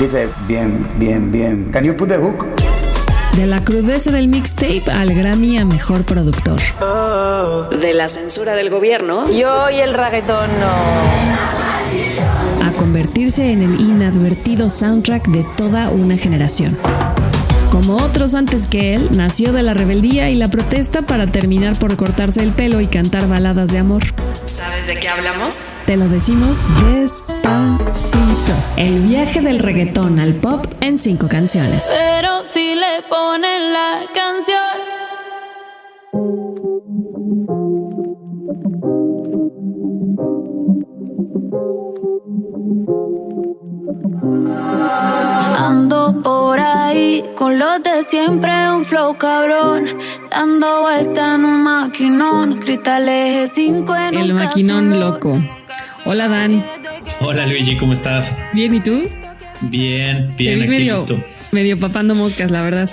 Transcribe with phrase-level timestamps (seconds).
[0.00, 1.70] Dice bien, bien, bien.
[1.72, 2.44] Can you put the hook?
[3.34, 6.60] De la crudeza del mixtape al Grammy a mejor productor.
[7.80, 9.26] De la censura del gobierno.
[9.30, 10.72] Yo y el reggaetón no.
[12.66, 16.76] A convertirse en el inadvertido soundtrack de toda una generación.
[17.76, 21.94] Como otros antes que él, nació de la rebeldía y la protesta para terminar por
[21.96, 24.02] cortarse el pelo y cantar baladas de amor.
[24.46, 25.72] ¿Sabes de qué hablamos?
[25.84, 28.54] Te lo decimos despacito.
[28.78, 31.92] El viaje del reggaetón al pop en cinco canciones.
[31.98, 34.96] Pero si le ponen la canción.
[45.58, 49.84] Ando por ahí con los de siempre, un flow cabrón.
[50.30, 55.00] Dando vuelta en un maquinón, cristales 5 en El un maquinón casolón.
[55.12, 55.42] loco.
[56.04, 56.64] Hola Dan.
[57.20, 58.32] Hola Luigi, ¿cómo estás?
[58.52, 59.04] Bien, ¿y tú?
[59.60, 61.22] Bien, bien, aquí medio, listo.
[61.52, 62.90] medio papando moscas, la verdad.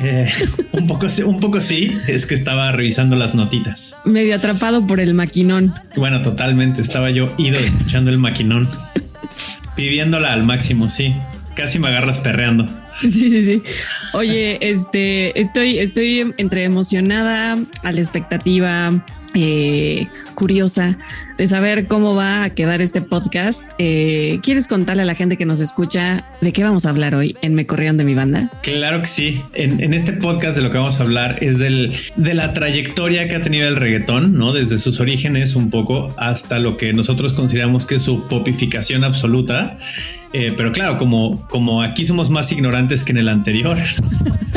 [0.00, 0.30] Eh,
[0.72, 3.96] un, poco, un poco sí, es que estaba revisando las notitas.
[4.04, 5.74] Medio atrapado por el maquinón.
[5.96, 8.68] Bueno, totalmente, estaba yo ido escuchando el maquinón,
[9.74, 11.14] pidiéndola al máximo, sí.
[11.54, 12.68] Casi me agarras perreando.
[13.00, 13.62] Sí, sí, sí.
[14.12, 18.92] Oye, este, estoy, estoy entre emocionada, a la expectativa,
[19.34, 20.98] eh, curiosa
[21.38, 23.62] de saber cómo va a quedar este podcast.
[23.78, 27.36] Eh, ¿Quieres contarle a la gente que nos escucha de qué vamos a hablar hoy
[27.40, 28.50] en Me Corrieron de mi banda?
[28.62, 29.42] Claro que sí.
[29.54, 33.28] En, en este podcast de lo que vamos a hablar es del, de la trayectoria
[33.28, 34.52] que ha tenido el reggaetón, ¿no?
[34.52, 39.78] Desde sus orígenes un poco hasta lo que nosotros consideramos que es su popificación absoluta.
[40.32, 43.76] Eh, pero claro, como, como aquí somos más ignorantes que en el anterior.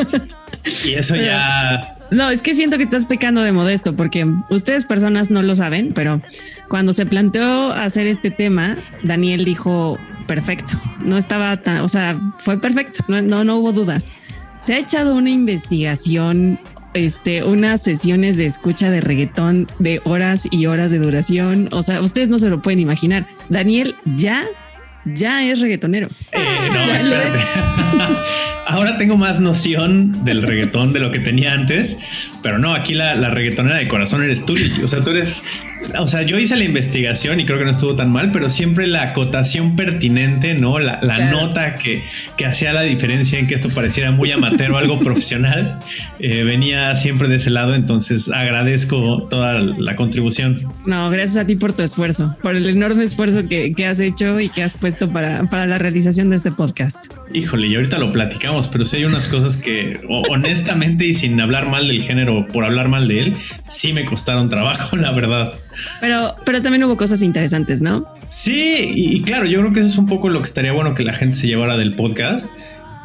[0.84, 1.96] y eso ya...
[2.14, 5.92] No, es que siento que estás pecando de modesto porque ustedes personas no lo saben,
[5.92, 6.22] pero
[6.68, 9.98] cuando se planteó hacer este tema, Daniel dijo
[10.28, 10.74] perfecto.
[11.00, 13.04] No estaba tan, o sea, fue perfecto.
[13.08, 14.12] No, no, no hubo dudas.
[14.62, 16.60] Se ha echado una investigación,
[16.94, 21.68] este, unas sesiones de escucha de reggaetón de horas y horas de duración.
[21.72, 23.26] O sea, ustedes no se lo pueden imaginar.
[23.48, 24.44] Daniel ya,
[25.04, 26.08] ya es reggaetonero.
[26.30, 27.38] Eh, no, espérate.
[28.66, 31.96] Ahora tengo más noción del reggaetón de lo que tenía antes,
[32.42, 34.54] pero no, aquí la, la reggaetonera de corazón eres tú.
[34.82, 35.42] O sea, tú eres,
[35.98, 38.86] o sea, yo hice la investigación y creo que no estuvo tan mal, pero siempre
[38.86, 40.78] la acotación pertinente, ¿no?
[40.78, 41.42] La, la Claro.
[41.42, 42.02] nota que,
[42.36, 45.78] que hacía la diferencia en que esto pareciera muy amateur o algo profesional,
[46.18, 47.74] eh, venía siempre de ese lado.
[47.74, 50.58] Entonces agradezco toda la contribución.
[50.86, 54.40] No, gracias a ti por tu esfuerzo, por el enorme esfuerzo que, que has hecho
[54.40, 57.06] y que has puesto para, para la realización de este podcast.
[57.32, 61.68] Híjole, y ahorita lo platicamos, pero sí hay unas cosas que honestamente y sin hablar
[61.68, 63.36] mal del género por hablar mal de él,
[63.68, 65.52] sí me costaron trabajo, la verdad.
[66.00, 68.06] Pero, pero también hubo cosas interesantes, ¿no?
[68.30, 70.94] Sí, y, y claro, yo creo que eso es un poco lo que estaría bueno
[70.94, 72.48] que la gente se llevara del podcast.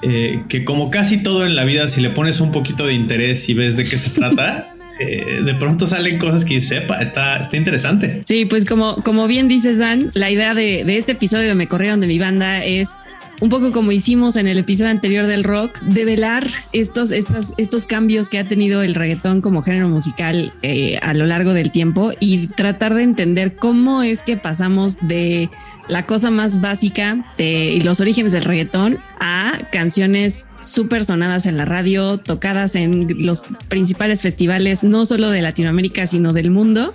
[0.01, 3.49] eh, que como casi todo en la vida, si le pones un poquito de interés
[3.49, 7.57] y ves de qué se trata, eh, de pronto salen cosas que sepa, está, está
[7.57, 8.21] interesante.
[8.25, 11.67] Sí, pues como, como bien dices, Dan, la idea de, de este episodio de Me
[11.67, 12.91] Corrieron de mi banda es
[13.39, 18.37] un poco como hicimos en el episodio anterior del rock, develar estos, estos cambios que
[18.39, 22.95] ha tenido el reggaetón como género musical eh, a lo largo del tiempo y tratar
[22.95, 25.49] de entender cómo es que pasamos de
[25.87, 31.65] la cosa más básica de los orígenes del reggaetón a canciones súper sonadas en la
[31.65, 36.93] radio, tocadas en los principales festivales, no solo de Latinoamérica, sino del mundo.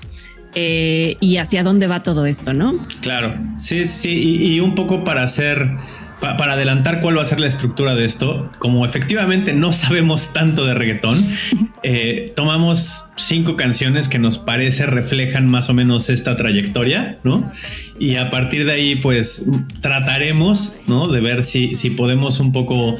[0.56, 2.74] eh, y hacia dónde va todo esto, ¿no?
[3.00, 5.68] Claro, sí, sí, y un poco para hacer,
[6.24, 10.32] pa- para adelantar cuál va a ser la estructura de esto, como efectivamente no sabemos
[10.32, 11.22] tanto de reggaetón,
[11.82, 17.52] eh, tomamos cinco canciones que nos parece reflejan más o menos esta trayectoria, ¿no?
[17.98, 19.46] Y a partir de ahí, pues
[19.82, 21.08] trataremos, ¿no?
[21.08, 22.96] De ver si, si podemos un poco...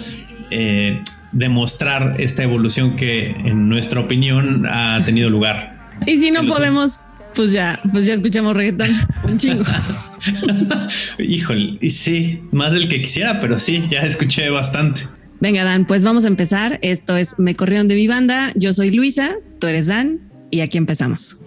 [0.51, 1.01] eh,
[1.33, 5.77] demostrar esta evolución que en nuestra opinión ha tenido lugar.
[6.07, 7.03] Y si no podemos,
[7.35, 9.65] pues ya, pues ya escuchamos reggaetón, un chingo.
[11.19, 15.03] Híjole, y sí, más del que quisiera, pero sí, ya escuché bastante.
[15.41, 16.79] Venga, Dan, pues vamos a empezar.
[16.83, 18.53] Esto es Me Corrieron de mi banda.
[18.55, 20.21] Yo soy Luisa, tú eres Dan,
[20.51, 21.39] y aquí empezamos.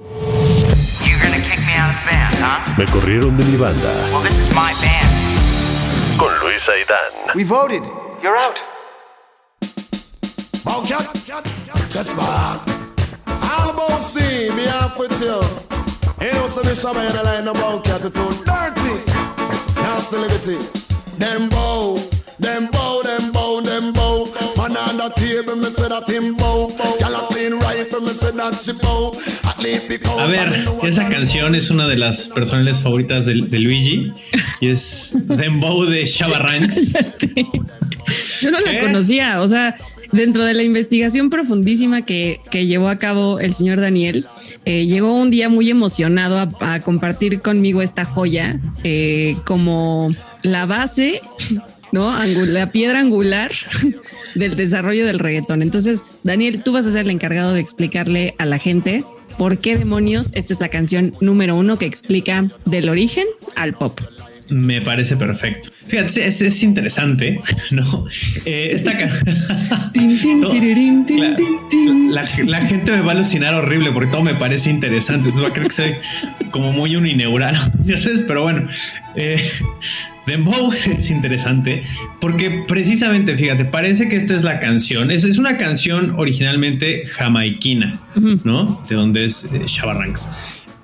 [1.06, 2.74] You're gonna kick me out of the band, huh?
[2.78, 6.18] Me corrieron de mi banda Well, this is my band.
[6.18, 7.36] con Luisa y Dan.
[7.36, 7.82] We voted.
[8.22, 8.62] You're out.
[13.48, 13.56] Bowcat, just back.
[13.56, 15.42] How about see me off with you?
[16.22, 18.96] Ain't no submission by the line, no bowcat, it's too dirty.
[19.82, 20.58] Nasty liberty.
[21.18, 21.98] Them bow,
[22.40, 24.26] them bow, them bow, them bow.
[24.58, 26.68] Man on the table, me say that him bow.
[27.00, 29.12] Gyal a clean rifle, me say that she bow.
[29.44, 30.50] A A ver,
[30.84, 34.14] esa canción es una de las personales favoritas de, de Luigi
[34.62, 36.94] y es Dembow de Shabba Ranks.
[38.42, 39.76] Yo no la conocía, o sea,
[40.12, 44.26] dentro de la investigación profundísima que, que llevó a cabo el señor Daniel,
[44.66, 50.12] eh, llegó un día muy emocionado a, compartir conmigo esta joya eh, como
[50.44, 51.22] la base,
[51.92, 52.18] ¿no?
[52.26, 53.52] La piedra angular
[54.36, 55.62] del desarrollo del reggaetón.
[55.62, 59.04] Entonces, Daniel, tú vas a ser el encargado de explicarle a la gente
[59.38, 63.26] por qué demonios esta es la canción número uno que explica del origen
[63.56, 64.00] al pop.
[64.50, 65.70] Me parece perfecto.
[65.88, 67.40] Fíjate, es, es interesante,
[67.72, 68.06] ¿no?
[68.46, 68.98] Eh, esta
[71.18, 71.36] la,
[72.12, 75.30] la- la gente me va a alucinar horrible porque todo me parece interesante.
[75.30, 75.96] Entonces va a creer que soy
[76.52, 77.58] como muy unineural.
[77.86, 78.68] Ya sabes, pero bueno.
[79.16, 79.42] Eh,
[80.26, 81.84] Dembow es interesante
[82.20, 85.10] porque precisamente, fíjate, parece que esta es la canción.
[85.12, 87.98] Es, es una canción originalmente jamaiquina,
[88.44, 88.84] ¿no?
[88.90, 89.62] De donde es eh.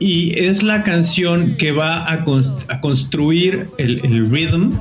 [0.06, 4.72] Y es la canción que va a, const- a construir el, el rhythm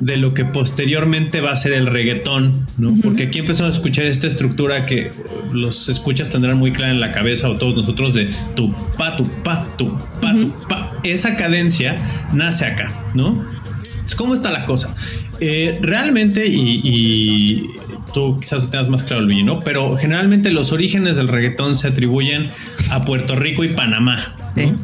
[0.00, 2.94] de lo que posteriormente va a ser el reggaetón, ¿no?
[3.02, 5.10] Porque aquí empezamos a escuchar esta estructura que
[5.52, 9.24] los escuchas tendrán muy clara en la cabeza o todos nosotros de tu pa, tu
[9.44, 10.92] pa, tu pa, tu pa.
[11.02, 11.96] Esa cadencia
[12.32, 13.44] nace acá, ¿no?
[13.90, 14.96] Entonces, ¿Cómo está la cosa?
[15.40, 17.66] Eh, realmente, y, y
[18.12, 19.60] tú quizás lo tengas más claro, Luigi, ¿no?
[19.60, 22.50] Pero generalmente los orígenes del reggaetón se atribuyen
[22.90, 24.34] a Puerto Rico y Panamá.
[24.56, 24.62] ¿no?
[24.62, 24.74] Sí.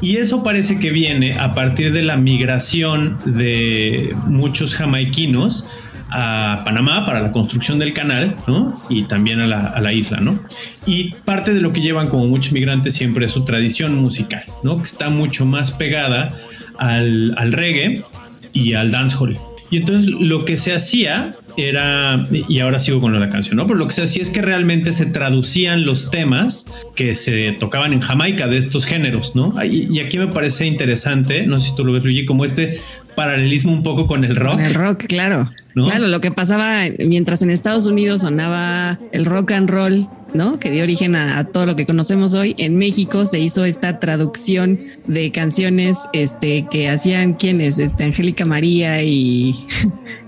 [0.00, 5.66] Y eso parece que viene a partir de la migración de muchos jamaiquinos
[6.10, 8.78] a Panamá para la construcción del canal, ¿no?
[8.88, 10.38] Y también a la, a la isla, ¿no?
[10.84, 14.76] Y parte de lo que llevan como muchos migrantes siempre es su tradición musical, ¿no?
[14.76, 16.34] Que está mucho más pegada
[16.78, 18.04] al, al reggae
[18.52, 19.38] y al dancehall.
[19.70, 23.66] Y entonces lo que se hacía era, y ahora sigo con la canción, ¿no?
[23.66, 27.92] Pero lo que se hacía es que realmente se traducían los temas que se tocaban
[27.92, 29.54] en Jamaica de estos géneros, ¿no?
[29.64, 32.78] Y, y aquí me parece interesante, no sé si tú lo ves, Luigi, como este
[33.16, 34.52] paralelismo un poco con el rock.
[34.52, 35.50] Con el rock, claro.
[35.74, 35.86] ¿No?
[35.86, 40.58] Claro, lo que pasaba mientras en Estados Unidos sonaba el rock and roll, ¿no?
[40.58, 42.54] Que dio origen a, a todo lo que conocemos hoy.
[42.58, 49.02] En México se hizo esta traducción de canciones este, que hacían quienes, este, Angélica María
[49.02, 49.56] y, y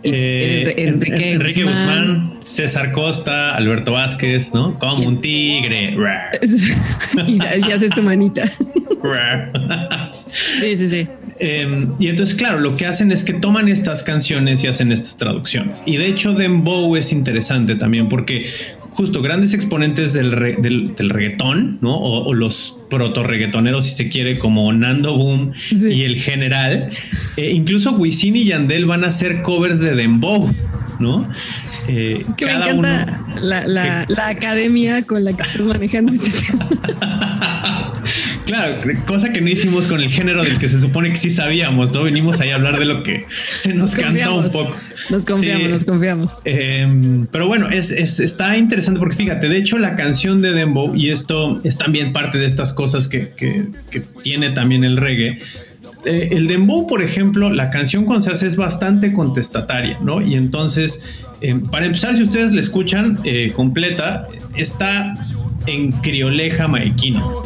[0.05, 1.85] Eh, Enri- Enrique, Enrique Guzmán.
[1.85, 4.79] Guzmán, César Costa, Alberto Vázquez, ¿no?
[4.79, 5.95] Como un tigre.
[7.27, 8.43] y, ya- haces tu manita.
[10.61, 11.09] Sí, sí, sí.
[11.41, 15.17] Eh, y entonces, claro, lo que hacen es que toman estas canciones y hacen estas
[15.17, 15.83] traducciones.
[15.87, 18.47] Y de hecho, Dembow es interesante también porque
[18.99, 21.95] justo grandes exponentes del, re- del, del reggaetón, ¿no?
[21.97, 25.87] O, o los proto reggaetoneros, si se quiere, como Nando Boom Sí.
[25.89, 26.91] y el general.
[27.37, 30.51] eh, incluso Wisin y Yandel van a hacer covers de Dembow,
[30.99, 31.31] ¿no?
[31.87, 35.65] Eh, Es que me cada encanta uno- la, la- la academia con la que estás
[35.65, 36.69] manejando este tema.
[38.49, 41.93] Claro, cosa que no hicimos con el género del que se supone que sí sabíamos,
[41.93, 42.03] ¿no?
[42.05, 43.27] Venimos ahí a hablar de lo que
[43.59, 44.75] se nos cantó un poco.
[45.11, 45.69] Nos confiamos, Sí.
[45.69, 46.41] nos confiamos.
[46.47, 46.87] Eh,
[47.31, 51.11] pero bueno, es, es- está interesante porque fíjate, de hecho la canción de Dembow, y
[51.11, 55.39] esto es también parte de estas cosas que, que- que tiene también el reggae,
[56.07, 60.23] eh, el Dembow, por ejemplo, la canción cuando se hace es bastante contestataria, ¿no?
[60.23, 61.03] Y entonces,
[61.43, 65.15] eh, para empezar, si ustedes la escuchan eh, completa, está
[65.69, 67.43] en crioleja jamaiquino.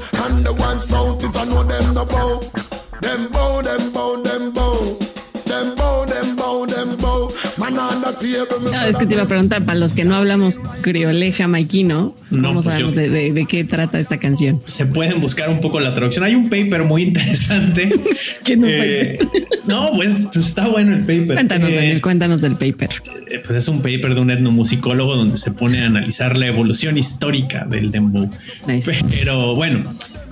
[8.63, 12.43] No, es que te iba a preguntar, para los que no hablamos criolé jamaiquino, No,
[12.43, 14.61] ¿cómo pues sabemos yo- de, de- de qué trata esta canción?
[14.67, 16.25] Se pueden buscar un poco la traducción.
[16.25, 17.89] Hay un paper muy interesante.
[18.33, 19.19] Es que no Eh,
[19.67, 21.35] no, pues, pues, está bueno el paper.
[21.35, 22.91] Cuéntanos, Eh, Daniel, cuéntanos del paper.
[23.31, 26.97] eh, pues es un paper de un etnomusicólogo donde se pone a analizar la evolución
[26.99, 28.31] histórica del dembow.
[28.67, 28.91] Nice.
[29.11, 29.81] Pero bueno,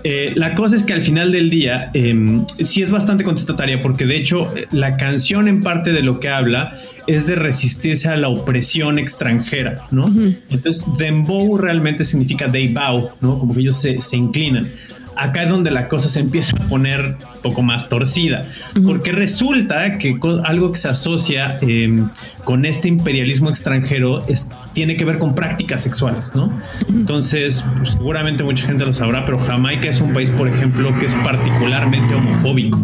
[0.05, 4.07] eh, la cosa es que al final del día eh, sí es bastante contestataria porque
[4.07, 6.75] de hecho la canción en parte de lo que habla
[7.07, 10.13] es de resistirse a la opresión extranjera, ¿no?
[10.51, 13.39] Entonces dembow realmente significa they bow, ¿no?
[13.39, 14.71] Como que ellos se, se inclinan.
[15.21, 18.47] Acá es donde la cosa se empieza a poner un poco más torcida,
[18.87, 22.05] porque resulta que algo que se asocia eh,
[22.45, 26.53] con este imperialismo extranjero es, tiene que ver con prácticas sexuales, ¿no?
[26.89, 31.07] Entonces, pues, seguramente mucha gente lo sabrá, pero Jamaica es un país, por ejemplo, que
[31.07, 32.81] es particularmente homofóbico.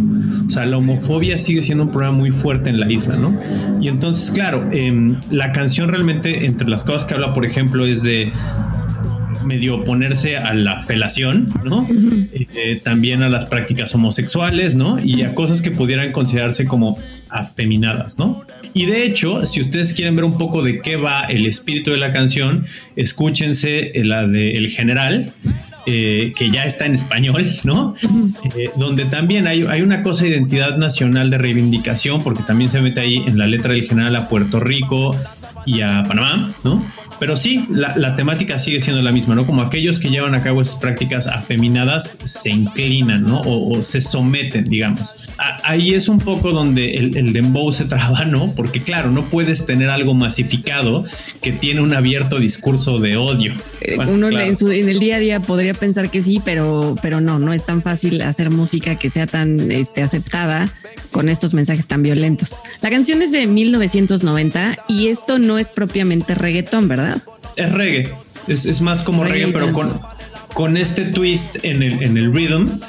[0.47, 3.39] O sea, la homofobia sigue siendo un problema muy fuerte en la isla, ¿no?
[3.81, 8.03] Y entonces, claro, em, la canción realmente, entre las cosas que habla, por ejemplo, es
[8.03, 8.33] de
[9.45, 11.87] medio oponerse a la felación, ¿no?
[11.89, 14.99] Eh, también a las prácticas homosexuales, ¿no?
[14.99, 18.45] Y a cosas que pudieran considerarse como afeminadas, ¿no?
[18.75, 21.99] Y de hecho, si ustedes quieren ver un poco de qué va el espíritu de
[21.99, 25.33] la canción, escúchense la de El General
[25.89, 27.95] eh, que ya está en español, ¿no?
[28.57, 32.81] Eh, donde también hay, hay una cosa de identidad nacional de reivindicación, porque también se
[32.81, 35.15] mete ahí en la letra del general a Puerto Rico
[35.65, 36.85] y a Panamá, ¿no?
[37.19, 39.47] Pero sí, la, la, temática sigue siendo la misma, ¿no?
[39.47, 43.41] Como aquellos que llevan a cabo estas prácticas afeminadas se inclinan, ¿no?
[43.41, 45.31] O, o se someten, digamos.
[45.39, 48.53] A, ahí es un poco donde el, el, dembow se traba, ¿no?
[48.53, 51.05] Porque claro, no puedes tener algo masificado
[51.41, 53.53] que tiene un abierto discurso de odio.
[53.81, 54.47] Eh, bueno, Uno claro.
[54.47, 57.53] en, su, en, el día a día podría pensar que sí, pero, pero no, no
[57.53, 60.73] es tan fácil hacer música que sea tan este, aceptada
[61.11, 62.61] con estos mensajes tan violentos.
[62.83, 67.06] La canción es de 1990 y esto no es propiamente reggaetón, ¿verdad?
[67.57, 68.15] Es reggae,
[68.47, 70.01] es, es más como reggae, reggae pero con,
[70.53, 72.81] con, este twist en el, en el rhythm,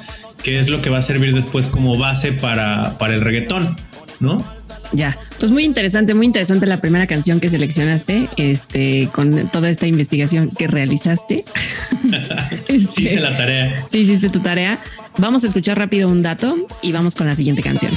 [0.44, 3.76] que es lo que va a servir después como base para, para el reggaetón,
[4.20, 4.44] ¿no?
[4.94, 9.86] Ya, pues muy interesante, muy interesante la primera canción que seleccionaste, este, con toda esta
[9.88, 11.44] investigación que realizaste.
[12.68, 13.86] este, sí hice la tarea.
[13.90, 14.80] Sí hiciste tu tarea.
[15.18, 17.92] Vamos a escuchar rápido un dato y vamos con la siguiente canción.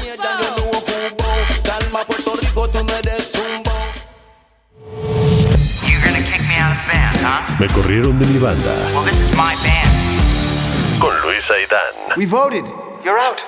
[7.58, 8.74] Me corrieron de mi banda.
[8.94, 10.98] Well, this is my band.
[10.98, 12.16] Con Luis Aidán.
[12.16, 12.64] We voted.
[13.04, 13.42] You're out.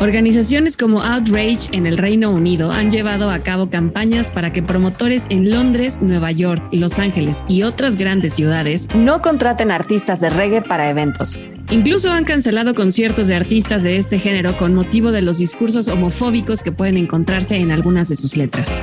[0.00, 5.26] Organizaciones como Outrage en el Reino Unido han llevado a cabo campañas para que promotores
[5.28, 10.62] en Londres, Nueva York, Los Ángeles y otras grandes ciudades no contraten artistas de reggae
[10.62, 11.38] para eventos.
[11.68, 16.62] Incluso han cancelado conciertos de artistas de este género con motivo de los discursos homofóbicos
[16.62, 18.80] que pueden encontrarse en algunas de sus letras.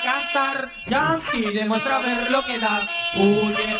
[0.00, 2.88] A cantar, Yankee demuestra ver lo que das.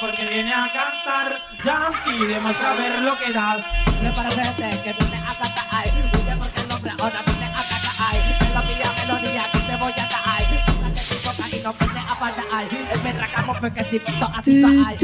[0.01, 3.65] Porque viene a cantar, Yankee demuestra ver lo que das.
[4.01, 5.89] Prepárate que viene a cantar, ay.
[5.91, 8.19] Huye porque el nombre ahora viene a cantar, ay.
[8.41, 10.45] Melodía, melodía, que te voy a dar, ay.
[10.67, 12.67] Sácate tu boca y no viene a faltar, ay.
[12.93, 14.97] El berracamo porque si esto así va, ay.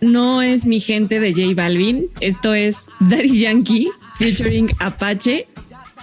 [0.00, 3.88] No es mi gente de J Balvin, esto es Daddy Yankee
[4.18, 5.48] featuring Apache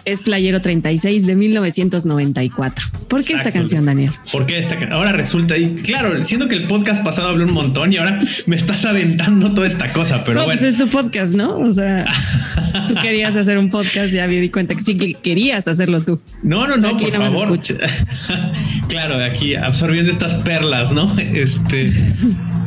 [0.06, 2.86] es Playero 36 de 1994.
[3.08, 3.50] ¿Por qué Exacto.
[3.50, 4.12] esta canción, Daniel?
[4.32, 4.94] ¿Por qué esta canción?
[4.94, 8.56] Ahora resulta, y claro, siento que el podcast pasado hablé un montón y ahora me
[8.56, 10.60] estás aventando toda esta cosa, pero no, bueno.
[10.60, 11.58] Pues es tu podcast, ¿no?
[11.58, 12.06] O sea,
[12.88, 16.20] tú querías hacer un podcast, ya me di cuenta que sí que querías hacerlo tú.
[16.44, 17.60] No, no, no, aquí por favor.
[18.88, 21.14] claro, aquí absorbiendo estas perlas, ¿no?
[21.18, 21.92] Este.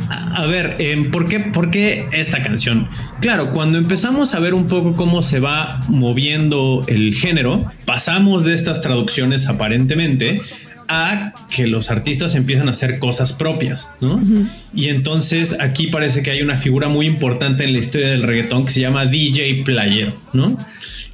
[0.09, 2.87] A ver, eh, ¿por, qué, ¿por qué esta canción?
[3.21, 8.53] Claro, cuando empezamos a ver un poco cómo se va moviendo el género, pasamos de
[8.53, 10.41] estas traducciones aparentemente
[10.87, 14.15] a que los artistas empiezan a hacer cosas propias, ¿no?
[14.15, 14.49] Uh -huh.
[14.73, 18.65] Y entonces aquí parece que hay una figura muy importante en la historia del reggaetón
[18.65, 20.57] que se llama DJ Player, ¿no?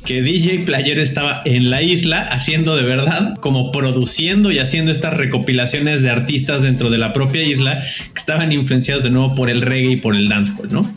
[0.05, 5.15] Que DJ Player estaba en la isla haciendo de verdad, como produciendo y haciendo estas
[5.15, 9.61] recopilaciones de artistas dentro de la propia isla que estaban influenciados de nuevo por el
[9.61, 10.95] reggae y por el dancehall, ¿no?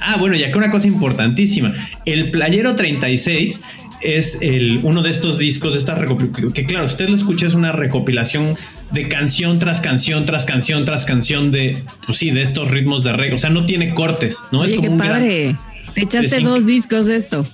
[0.00, 1.74] Ah, bueno, y acá una cosa importantísima,
[2.06, 3.60] el Playero 36
[4.02, 7.54] es el, uno de estos discos de esta recopilación, que claro, usted lo escucha, es
[7.54, 8.54] una recopilación
[8.92, 13.14] de canción tras canción, tras canción, tras canción de, pues sí, de estos ritmos de
[13.14, 14.60] reggae, o sea, no tiene cortes, ¿no?
[14.60, 15.42] Oye, es como qué un padre.
[15.44, 15.58] gran,
[15.94, 17.46] Te echaste dos discos de esto.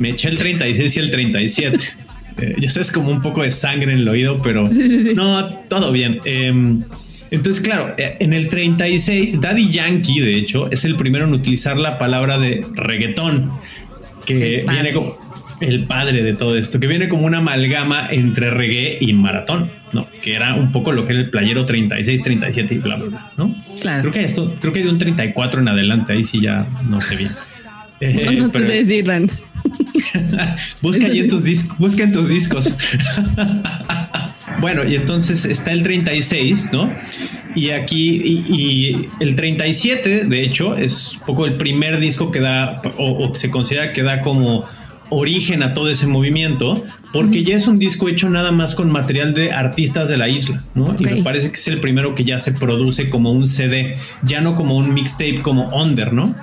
[0.00, 1.78] Me eché el 36 y el 37.
[2.38, 5.14] eh, ya sabes, como un poco de sangre en el oído, pero sí, sí, sí.
[5.14, 6.20] no, todo bien.
[6.24, 6.52] Eh,
[7.30, 11.78] entonces, claro, eh, en el 36, Daddy Yankee, de hecho, es el primero en utilizar
[11.78, 13.52] la palabra de reggaetón,
[14.26, 15.16] que viene como
[15.60, 20.08] el padre de todo esto, que viene como una amalgama entre reggae y maratón, ¿no?
[20.20, 23.32] Que era un poco lo que era el playero 36, 37 y bla, bla, bla,
[23.36, 23.54] ¿no?
[23.80, 24.02] Claro.
[24.02, 27.16] Creo que esto, creo que de un 34 en adelante, ahí sí ya no sé
[27.16, 27.30] bien.
[28.00, 28.64] Eh, no, no pero...
[28.64, 29.30] te sé decir, Dan.
[30.82, 32.70] busca en tus discos, busca en tus discos.
[34.60, 36.92] bueno, y entonces está el 36, ¿no?
[37.54, 42.40] Y aquí, y, y, el 37, de hecho, es un poco el primer disco que
[42.40, 44.64] da, o, o se considera que da como
[45.10, 49.34] origen a todo ese movimiento, porque ya es un disco hecho nada más con material
[49.34, 50.86] de artistas de la isla, ¿no?
[50.86, 51.06] Okay.
[51.06, 54.40] Y me parece que es el primero que ya se produce como un CD, ya
[54.40, 56.34] no como un mixtape como Under, ¿no?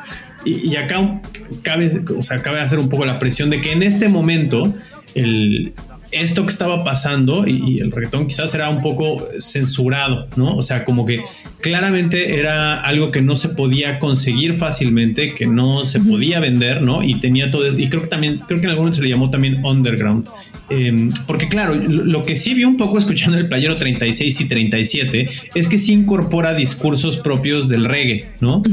[0.45, 1.21] Y, y acá
[1.63, 4.73] cabe, o sea, cabe hacer un poco la presión de que en este momento
[5.15, 5.73] el,
[6.11, 10.55] esto que estaba pasando y el reggaetón quizás era un poco censurado, ¿no?
[10.55, 11.21] O sea, como que
[11.61, 17.03] claramente era algo que no se podía conseguir fácilmente, que no se podía vender, ¿no?
[17.03, 17.77] Y tenía todo eso.
[17.77, 20.27] Y creo que también, creo que en algunos se le llamó también underground.
[20.69, 25.29] Em, porque claro, lo que sí vi un poco escuchando el playero 36 y 37
[25.55, 28.63] es que sí incorpora discursos propios del reggae, ¿no?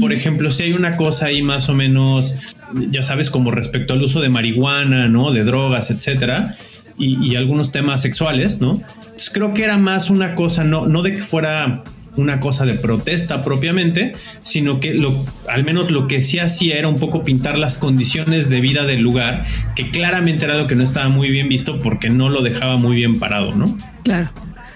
[0.00, 2.34] Por ejemplo, si hay una cosa ahí más o menos,
[2.90, 5.30] ya sabes, como respecto al uso de marihuana, ¿no?
[5.30, 6.56] De drogas, etcétera,
[6.98, 8.80] y, algunos temas sexuales, ¿no?
[9.02, 11.84] Entonces creo que era más una cosa, no, no de que fuera
[12.16, 15.12] una cosa de protesta propiamente, sino que lo,
[15.48, 19.00] al menos lo que sí hacía era un poco pintar las condiciones de vida del
[19.00, 22.76] lugar, que claramente era lo que no estaba muy bien visto porque no lo dejaba
[22.76, 23.76] muy bien parado, ¿no?
[24.04, 24.30] Claro.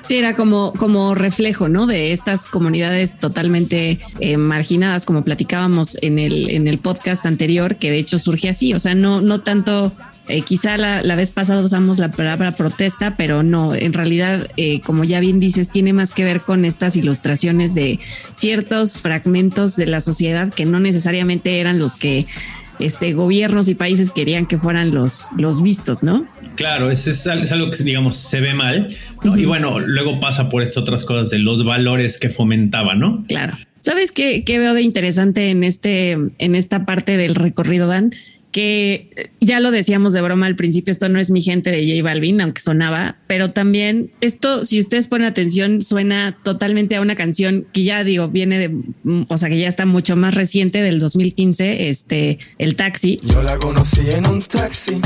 [0.07, 1.89] Sí, era como, como reflejo, ¿no?
[1.89, 7.91] De estas comunidades totalmente eh, marginadas, como platicábamos en el, en el podcast anterior, que
[7.91, 8.73] de hecho surge así.
[8.73, 9.93] O sea, no, no tanto
[10.29, 15.05] eh, quizá la, vez pasada usamos la palabra protesta, pero no, en realidad, eh, como
[15.05, 18.01] ya bien dices, tiene más que ver con estas ilustraciones de
[18.35, 22.27] ciertos fragmentos de la sociedad que no necesariamente eran los que
[22.81, 26.27] este, gobiernos y países querían que fueran los, los vistos, ¿no?
[26.57, 28.89] Claro, es, es, algo que, digamos, se ve mal,
[29.23, 29.37] ¿no?
[29.37, 33.25] Y bueno, luego pasa por estas otras cosas de los valores que fomentaba, ¿no?
[33.29, 33.57] Claro.
[33.81, 38.13] ¿Sabes qué, qué veo de interesante en, este, en esta parte del recorrido, Dan?
[38.57, 41.87] Que eh, ya lo decíamos de broma al principio, esto no es mi gente de
[41.87, 47.17] J Balvin, aunque sonaba, pero también esto, si ustedes ponen atención, suena totalmente a una
[47.17, 50.81] canción que ya digo, viene de, mm, o sea, que ya está mucho más reciente
[50.81, 53.21] del 2015, este, El Taxi.
[53.25, 55.03] Yo la conocí en un taxi,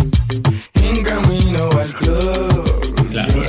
[0.74, 2.70] en camino al club.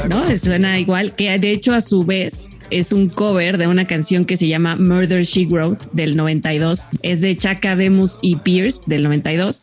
[0.09, 0.35] ¿No?
[0.35, 4.37] Suena igual, que de hecho a su vez es un cover de una canción que
[4.37, 6.87] se llama Murder She Wrote del 92.
[7.03, 9.61] Es de Chaka Demus y Pierce del 92.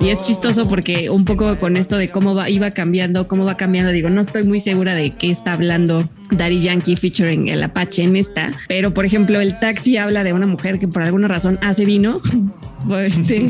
[0.00, 3.56] Y es chistoso porque un poco con esto de cómo va, iba cambiando, cómo va
[3.56, 8.02] cambiando, digo, no estoy muy segura de qué está hablando Daddy Yankee featuring el Apache
[8.02, 11.58] en esta, pero por ejemplo el taxi habla de una mujer que por alguna razón
[11.62, 12.20] hace vino
[12.94, 13.48] este,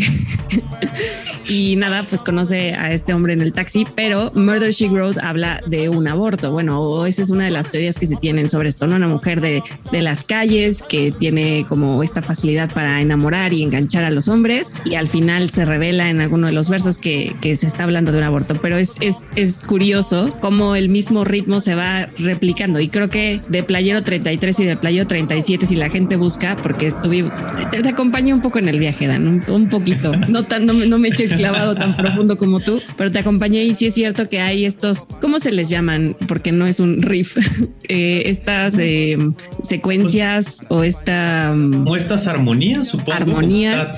[1.48, 5.60] y nada, pues conoce a este hombre en el taxi, pero Murder She Wrote habla
[5.66, 6.52] de un aborto.
[6.52, 8.96] Bueno, esa es una de las teorías que se tienen sobre esto, ¿no?
[8.96, 9.62] Una mujer de,
[9.92, 14.74] de las calles que tiene como esta facilidad para enamorar y enganchar a los hombres
[14.84, 18.12] y al final se revela en alguno de los versos que, que se está hablando
[18.12, 22.80] de un aborto, pero es, es, es curioso cómo el mismo ritmo se va replicando
[22.80, 26.86] y creo que de Playero 33 y de Playero 37 si la gente busca, porque
[26.86, 27.30] estuve,
[27.70, 30.12] te, te acompañé un poco en el viaje, Dan, un, poquito.
[30.28, 33.74] No, tan, no, me eché el clavado tan profundo como tú, pero te acompañé y
[33.74, 36.16] sí es cierto que hay estos, ¿cómo se les llaman?
[36.28, 37.36] Porque no es un riff,
[37.88, 39.16] eh, estas eh,
[39.62, 41.54] secuencias o esta...
[41.84, 43.12] O estas armonías, supongo.
[43.12, 43.92] Armonías.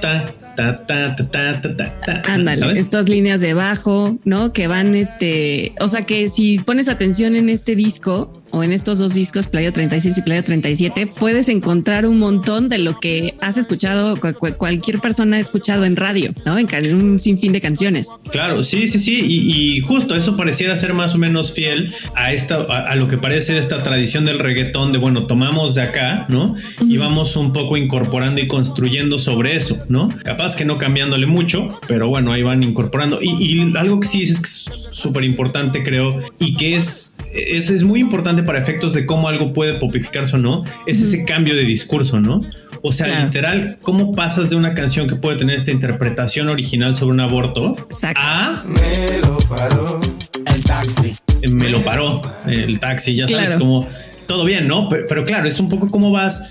[2.25, 4.53] Ándale, estas líneas de bajo, ¿no?
[4.53, 8.99] Que van, este, o sea que si pones atención en este disco, o en estos
[8.99, 13.57] dos discos, Playa 36 y Playa 37, puedes encontrar un montón de lo que has
[13.57, 14.19] escuchado,
[14.57, 16.59] cualquier persona ha escuchado en radio, ¿no?
[16.59, 18.09] En, un sinfín de canciones.
[18.31, 19.21] Claro, sí, sí, sí.
[19.25, 23.59] Y, justo eso pareciera ser más o menos fiel a esta, a, lo que parece
[23.59, 26.55] esta tradición del reggaetón de, bueno, tomamos de acá, ¿no?
[26.81, 30.09] Y vamos un poco incorporando y construyendo sobre eso, ¿no?
[30.25, 33.21] Capaz que no cambiándole mucho, pero bueno, ahí van incorporando.
[33.23, 38.01] Y, y algo que sí es súper importante, creo, y que es es, es muy
[38.01, 42.21] importante para efectos de cómo algo puede popificarse o no, es ese cambio de discurso,
[42.21, 42.41] ¿no?
[42.83, 47.13] O sea, literal, ¿cómo pasas de una canción que puede tener esta interpretación original sobre
[47.13, 47.77] un aborto
[48.15, 48.63] a...
[48.65, 50.01] Me lo paró
[50.47, 51.15] el taxi.
[51.51, 53.89] Me lo paró el taxi, ya sabes, como
[54.27, 54.89] todo bien, ¿no?
[54.89, 56.51] Pero, claro, es un poco cómo vas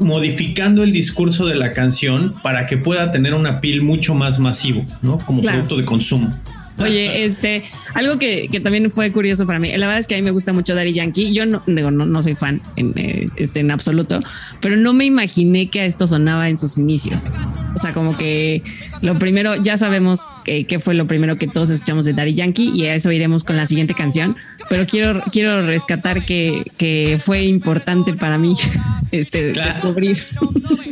[0.00, 4.84] modificando el discurso de la canción para que pueda tener una piel mucho más masivo,
[5.02, 5.18] ¿no?
[5.18, 6.34] Como producto de consumo.
[6.78, 7.62] Oye, este,
[7.94, 10.52] algo que, también fue curioso para mí, la verdad es que a mí me gusta
[10.52, 11.32] mucho Daddy Yankee.
[11.32, 14.20] Yo no, digo, no, soy fan en, eh, este, en absoluto,
[14.60, 17.30] pero no me imaginé que a esto sonaba en sus inicios.
[17.76, 18.62] O sea, como que
[19.02, 22.86] lo primero, ya sabemos qué fue lo primero que todos escuchamos de Daddy Yankee y
[22.86, 24.36] a eso iremos con la siguiente canción.
[24.68, 28.54] Pero quiero, quiero rescatar que, que fue importante para mí
[29.12, 30.18] este, descubrir.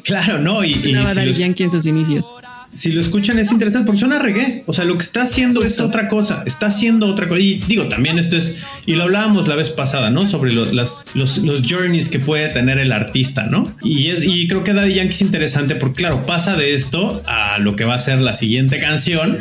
[0.05, 0.65] Claro, no.
[0.65, 2.33] Y, y Daddy Yankee en sus inicios
[2.73, 4.65] si lo escuchan es interesante porque suena reggae.
[4.67, 6.43] O sea, lo que está haciendo es otra cosa.
[6.47, 7.41] Está haciendo otra cosa.
[7.41, 8.57] Y digo, también esto es,
[8.87, 10.29] y lo hablábamos la vez pasada, ¿no?
[10.29, 13.75] Sobre los, los, journeys que puede tener el artista, ¿no?
[13.83, 17.59] Y es, y creo que Daddy Yankee es interesante porque, claro, pasa de esto a
[17.59, 19.39] lo que va a ser la siguiente canción.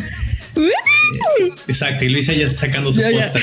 [1.68, 3.42] Exacto, y Luisa ya está sacando su póster.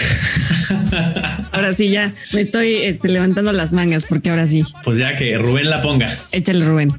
[1.53, 4.63] ahora sí, ya me estoy este, levantando las mangas porque ahora sí.
[4.85, 6.15] Pues ya que Rubén la ponga.
[6.33, 6.91] Échale, Rubén.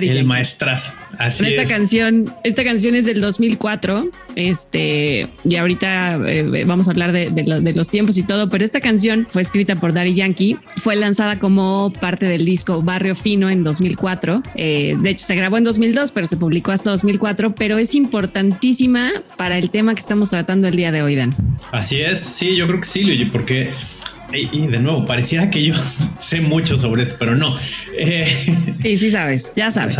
[0.00, 0.18] Maestrazo.
[0.18, 0.92] el maestrazo.
[1.18, 4.08] Así esta canción, esta canción es del 2004.
[4.36, 9.26] Este, y ahorita eh, vamos a hablar de, los tiempos y todo, pero esta canción
[9.30, 10.56] fue escrita por Daddy Yankee.
[10.76, 14.42] Fue lanzada como parte del disco Barrio Fino en 2004.
[14.54, 17.54] Eh, de hecho, se grabó en 2002, pero se publicó hasta 2004.
[17.54, 21.34] Pero es importantísima para el tema que estamos tratando el día de hoy, Dan.
[21.72, 22.20] Así es.
[22.20, 23.70] Sí, yo creo que sí, Luigi, porque
[24.34, 25.74] y, de nuevo, pareciera que yo
[26.18, 27.56] sé mucho sobre esto, pero no.
[27.98, 28.32] Eh,
[28.80, 29.98] sí, sí sabes, ya sabes.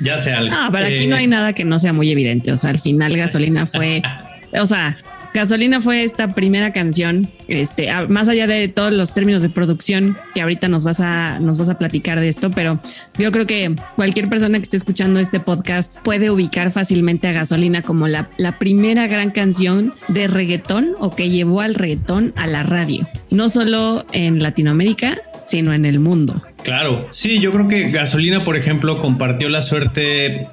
[0.00, 0.54] Ya sé algo.
[0.56, 2.52] Ah, pero aquí no hay eh, nada que no sea muy evidente.
[2.52, 4.02] O sea, al final gasolina fue,
[4.58, 4.96] o sea,
[5.34, 10.40] Gasolina fue esta primera canción, este, más allá de todos los términos de producción que
[10.40, 12.80] ahorita nos vas a nos vas a platicar de esto, pero
[13.18, 17.82] yo creo que cualquier persona que esté escuchando este podcast puede ubicar fácilmente a Gasolina
[17.82, 22.62] como la, la primera gran canción de reggaetón o que llevó al reggaetón a la
[22.62, 26.40] radio, no solo en Latinoamérica, sino en el mundo.
[26.62, 30.48] Claro, sí, yo creo que Gasolina, por ejemplo, compartió la suerte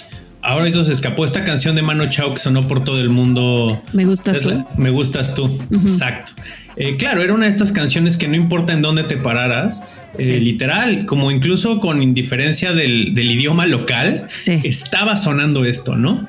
[0.45, 3.81] ahora eso se escapó esta canción de Mano Chao que sonó por todo el mundo.
[3.93, 4.63] Me gustas tú.
[4.77, 5.49] Me gustas tú.
[5.71, 6.33] Exacto.
[6.77, 9.83] Eh, claro, era una de estas canciones que no importa en dónde te pararas,
[10.19, 16.27] eh, literal, como incluso con indiferencia del, idioma local, estaba sonando esto, ¿no?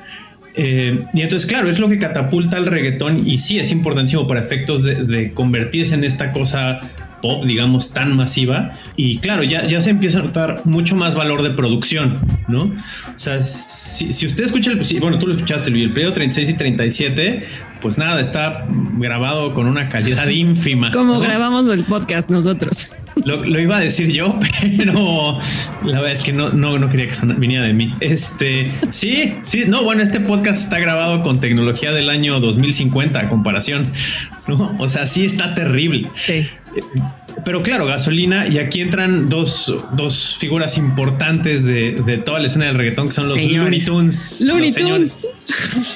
[0.55, 4.39] Eh, y entonces, claro, es lo que catapulta el reggaetón y sí es importantísimo para
[4.39, 6.79] efectos de convertirse en esta cosa
[7.21, 8.71] pop, digamos, tan masiva.
[8.95, 12.63] Y claro, ya, ya se empieza a notar mucho más valor de producción, ¿no?
[12.63, 16.53] O sea, si, si usted escucha el, bueno, tú lo escuchaste, el periodo 36 y
[16.53, 17.43] 37,
[17.81, 18.65] pues nada, está
[18.97, 20.91] grabado con una calidad ínfima.
[20.91, 22.91] Como grabamos el podcast nosotros.
[23.25, 24.39] Lo, iba a decir yo,
[24.77, 25.39] pero
[25.83, 27.93] la verdad es que no, no, no quería que viniera de mí.
[27.99, 33.29] Este, sí, sí, no, bueno, este podcast está grabado con tecnología del año 2050 a
[33.29, 33.87] comparación,
[34.47, 34.75] ¿no?
[34.79, 36.09] O sea, sí está terrible.
[36.15, 36.47] Sí.
[37.45, 42.75] Pero claro, gasolina, y aquí entran dos, dos figuras importantes de, toda la escena del
[42.75, 44.41] reggaetón, que son los Looney Tunes.
[44.45, 45.21] Looney Tunes.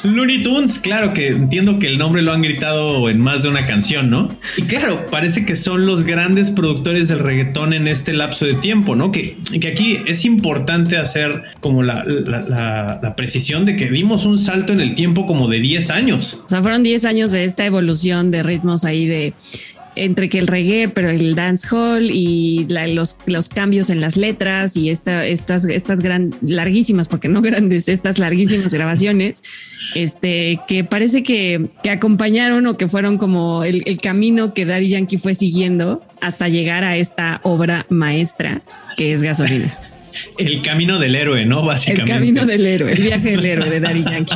[0.03, 3.65] Looney Tunes, claro que entiendo que el nombre lo han gritado en más de una
[3.65, 4.29] canción, ¿no?
[4.55, 8.95] Y claro, parece que son los grandes productores del reggaetón en este lapso de tiempo,
[8.95, 9.11] ¿no?
[9.11, 14.73] Que, que aquí es importante hacer como la, la, precisión de que dimos un salto
[14.73, 16.41] en el tiempo como de 10 años.
[16.45, 19.33] O sea, fueron 10 años de esta evolución de ritmos ahí de
[19.95, 24.89] entre que el reggae, pero el dancehall y los, los cambios en las letras y
[24.89, 29.41] esta, estas, estas gran, larguísimas, porque no grandes, estas larguísimas grabaciones,
[29.95, 34.89] este, que parece que, que acompañaron o que fueron como el, el, camino que Daddy
[34.89, 38.61] Yankee fue siguiendo hasta llegar a esta obra maestra
[38.97, 39.77] que es Gasolina.
[40.37, 41.63] El camino del héroe, ¿no?
[41.63, 42.11] Básicamente.
[42.11, 44.35] El camino del héroe, el viaje del héroe de Daddy Yankee.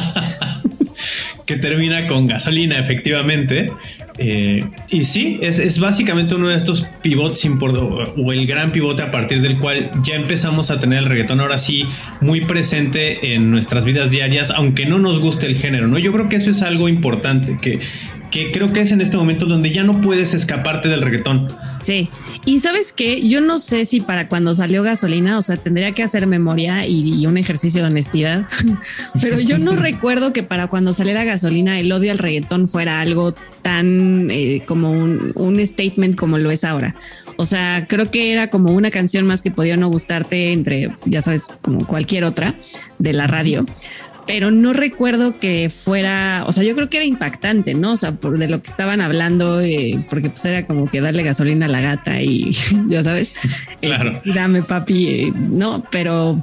[1.45, 3.71] que termina con gasolina, efectivamente.
[4.17, 7.45] Eh, y sí, es, básicamente uno de estos pivots
[8.17, 11.59] o el gran pivote a partir del cual ya empezamos a tener el reggaetón ahora
[11.59, 11.85] sí
[12.21, 15.97] muy presente en nuestras vidas diarias, aunque no nos guste el género, ¿no?
[15.97, 17.79] Yo creo que eso es algo importante, que,
[18.35, 21.47] que creo que es en este momento donde ya no puedes escaparte del reggaetón.
[21.81, 22.09] Sí,
[22.43, 26.03] y sabes qué, yo no sé si para cuando salió gasolina, o sea, tendría que
[26.03, 28.45] hacer memoria y, un ejercicio de honestidad,
[29.21, 33.33] pero yo no recuerdo que para cuando saliera gasolina el odio al reggaetón fuera algo
[33.61, 36.93] tan eh, como un, un statement como lo es ahora.
[37.37, 41.21] O sea, creo que era como una canción más que podía no gustarte entre, ya
[41.21, 42.55] sabes, como cualquier otra
[42.99, 43.65] de la radio
[44.27, 47.93] pero no recuerdo que fuera, o sea, yo creo que era impactante, ¿no?
[47.93, 51.23] O sea, por de lo que estaban hablando, eh, porque pues era como que darle
[51.23, 52.51] gasolina a la gata y
[52.87, 53.35] ya sabes,
[53.81, 54.21] eh, claro.
[54.25, 56.41] dame papi, eh, no, pero,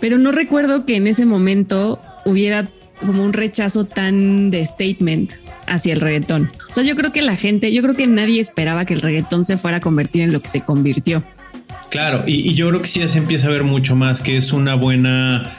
[0.00, 5.32] pero no recuerdo que en ese momento hubiera como un rechazo tan de statement
[5.66, 6.50] hacia el reggaetón.
[6.68, 9.44] O sea, yo creo que la gente, yo creo que nadie esperaba que el reggaetón
[9.44, 11.22] se fuera a convertir en lo que se convirtió.
[11.90, 14.36] Claro, y, y yo creo que sí ya se empieza a ver mucho más que
[14.36, 15.50] es una buena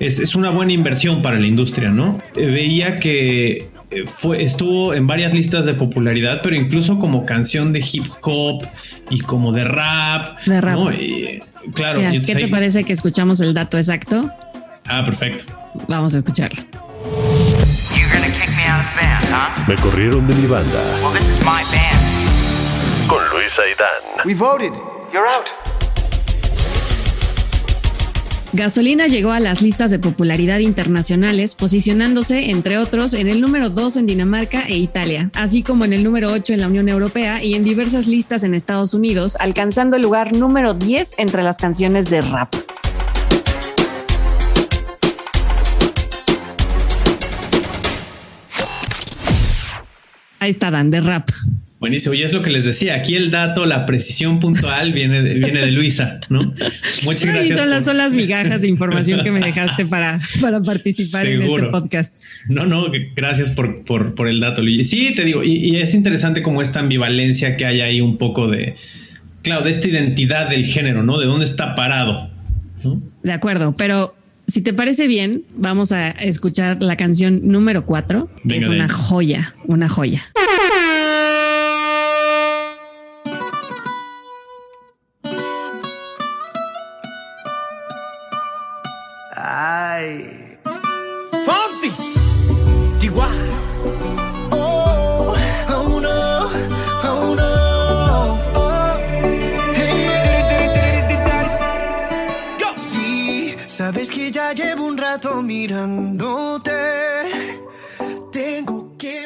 [0.00, 2.18] es, una buena inversión para la industria, ¿no?
[2.36, 7.72] Eh, veía que eh, fue, estuvo en varias listas de popularidad, pero incluso como canción
[7.72, 8.66] de hip hop
[9.10, 10.38] y como de rap.
[10.44, 10.78] De rap.
[11.74, 12.00] claro.
[12.24, 14.30] ¿Qué te parece que escuchamos el dato exacto?
[14.86, 15.44] Ah, perfecto.
[15.86, 16.62] Vamos a escucharlo.
[19.66, 20.80] Me corrieron de mi banda.
[23.06, 24.24] Con Luis Aidán.
[24.24, 24.72] We voted.
[25.12, 25.67] You're out.
[28.54, 33.98] Gasolina llegó a las listas de popularidad internacionales, posicionándose, entre otros, en el número 2
[33.98, 37.54] en Dinamarca e Italia, así como en el número 8 en la Unión Europea y
[37.54, 42.22] en diversas listas en Estados Unidos, alcanzando el lugar número 10 entre las canciones de
[42.22, 42.54] rap.
[50.40, 51.28] Ahí está Dan, de rap.
[51.80, 55.34] Buenísimo, y es lo que les decía, aquí el dato, la precisión puntual viene de,
[55.34, 56.52] viene de Luisa, ¿no?
[57.04, 57.56] Muchas gracias.
[57.56, 61.66] Son, las, son las migajas de información que me dejaste para, para participar en este
[61.66, 62.20] podcast.
[62.48, 64.90] No, no, gracias por, por, por el dato, Luis.
[64.90, 68.48] Sí, te digo, y, y, es interesante como esta ambivalencia que hay ahí un poco
[68.48, 68.74] de,
[69.42, 71.20] claro, de esta identidad del género, ¿no?
[71.20, 72.28] De dónde está parado.
[72.82, 73.00] ¿no?
[73.22, 74.16] De acuerdo, pero
[74.48, 79.54] si te parece bien, vamos a escuchar la canción número 4, que es una joya,
[79.66, 80.24] una joya.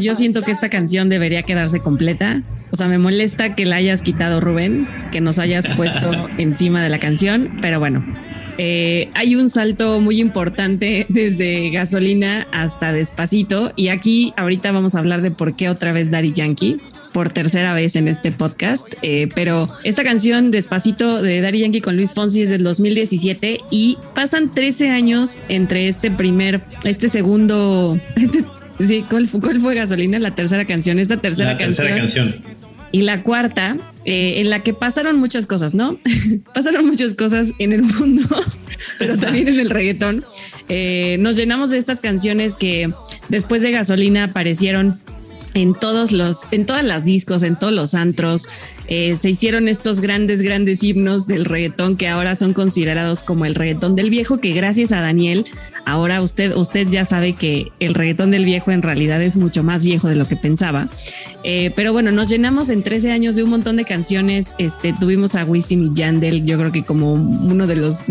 [0.00, 2.42] Yo siento que esta canción debería quedarse completa.
[2.72, 6.88] O sea, me molesta que la hayas quitado, Rubén, que nos hayas puesto encima de
[6.88, 8.04] la canción, pero bueno,
[8.58, 13.72] eh, hay un salto muy importante desde gasolina hasta despacito.
[13.76, 16.80] Y aquí ahorita vamos a hablar de por qué otra vez Daddy Yankee
[17.12, 18.86] por tercera vez en este podcast.
[19.02, 23.98] Eh, pero esta canción Despacito de Daddy Yankee con Luis Fonsi es del 2017 y
[24.14, 28.44] pasan 13 años entre este primer, este segundo, este,
[28.84, 30.18] sí, ¿cuál fue, cuál fue gasolina?
[30.18, 32.30] La tercera canción, esta tercera, La tercera canción.
[32.30, 32.62] canción.
[32.94, 35.98] Y la cuarta, eh, en la que pasaron muchas cosas, ¿no?
[36.54, 38.22] pasaron muchas cosas en el mundo,
[38.98, 40.24] pero también en el reggaetón.
[40.68, 42.92] Eh, nos llenamos de estas canciones que
[43.30, 44.98] después de gasolina aparecieron
[45.54, 48.48] en todos los, en todas las discos, en todos los antros.
[48.88, 53.54] Eh, se hicieron estos grandes, grandes himnos del reggaetón que ahora son considerados como el
[53.54, 55.46] reggaetón del viejo, que gracias a Daniel,
[55.84, 59.84] ahora usted, usted ya sabe que el reggaetón del viejo en realidad es mucho más
[59.84, 60.88] viejo de lo que pensaba.
[61.44, 64.54] Eh, pero bueno, nos llenamos en 13 años de un montón de canciones.
[64.58, 68.04] Este, tuvimos a Wisin y Yandel, yo creo que como uno de los,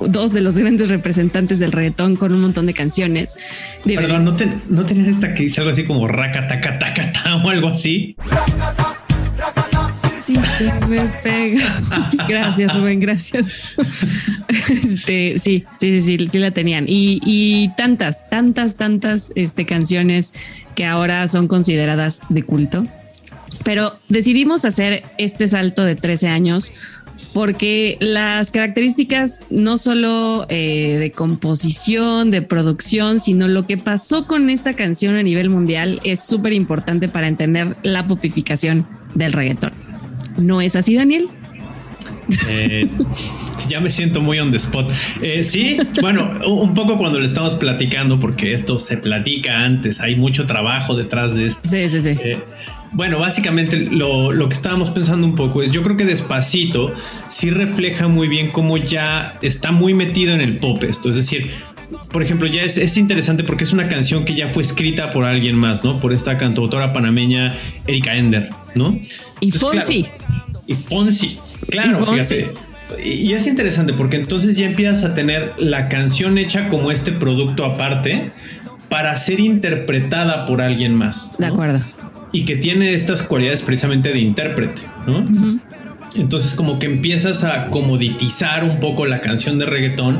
[0.00, 3.36] dos de los grandes representantes del reggaetón con un montón de canciones.
[3.84, 7.36] Perdón, ¿no, te, ¿no tenían esta que dice algo así como raca, taca, taca, ta,
[7.36, 8.16] o algo así?
[10.28, 11.80] Sí, sí, me pega.
[12.28, 13.48] Gracias, Rubén, gracias.
[14.68, 16.84] Este, sí, sí, sí, sí, sí la tenían.
[16.86, 20.34] Y, y tantas, tantas, tantas este, canciones
[20.74, 22.84] que ahora son consideradas de culto.
[23.64, 26.74] Pero decidimos hacer este salto de 13 años
[27.32, 34.50] porque las características no solo eh, de composición, de producción, sino lo que pasó con
[34.50, 39.87] esta canción a nivel mundial es súper importante para entender la popificación del reggaetón.
[40.38, 41.28] ¿No es así, Daniel?
[42.48, 42.88] Eh,
[43.68, 44.90] ya me siento muy on the spot.
[45.22, 50.16] Eh, sí, bueno, un poco cuando le estamos platicando, porque esto se platica antes, hay
[50.16, 51.68] mucho trabajo detrás de esto.
[51.68, 52.10] Sí, sí, sí.
[52.10, 52.38] Eh,
[52.92, 56.94] bueno, básicamente lo, lo, que estábamos pensando un poco es, yo creo que despacito
[57.28, 61.10] sí refleja muy bien cómo ya está muy metido en el pop esto.
[61.10, 61.50] Es decir,
[62.10, 65.24] por ejemplo, ya es, es, interesante porque es una canción que ya fue escrita por
[65.24, 66.00] alguien más, ¿no?
[66.00, 68.98] Por esta cantautora panameña Erika Ender, ¿no?
[69.40, 70.04] Y Fonsi.
[70.04, 71.38] Claro, y Fonsi,
[71.70, 72.34] claro, y Fonsi.
[72.34, 72.68] fíjate.
[73.04, 77.64] Y es interesante porque entonces ya empiezas a tener la canción hecha como este producto
[77.64, 78.30] aparte
[78.88, 81.32] para ser interpretada por alguien más.
[81.32, 81.46] ¿no?
[81.46, 81.80] De acuerdo.
[82.32, 85.20] Y que tiene estas cualidades precisamente de intérprete, ¿no?
[85.20, 85.60] Uh -huh.
[86.16, 90.18] Entonces como que empiezas a comoditizar un poco la canción de reggaetón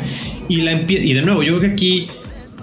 [0.48, 2.08] y la y de nuevo yo creo que aquí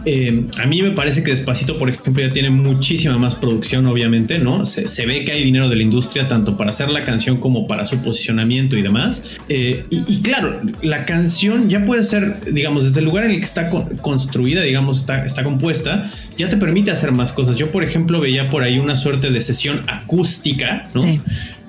[0.06, 4.38] eh, a mí me parece que Despacito, por ejemplo, ya tiene muchísima más producción, obviamente,
[4.38, 4.66] ¿no?
[4.66, 7.86] Se, ve que hay dinero de la industria tanto para hacer la canción como para
[7.86, 9.24] su posicionamiento y demás.
[9.50, 13.46] Eh, y, claro, la canción ya puede ser, digamos, desde el lugar en el que
[13.46, 17.58] está con, construida, digamos, está, está compuesta, ya te permite hacer más cosas.
[17.58, 21.02] Yo, por ejemplo, veía por ahí una suerte de sesión acústica, ¿no?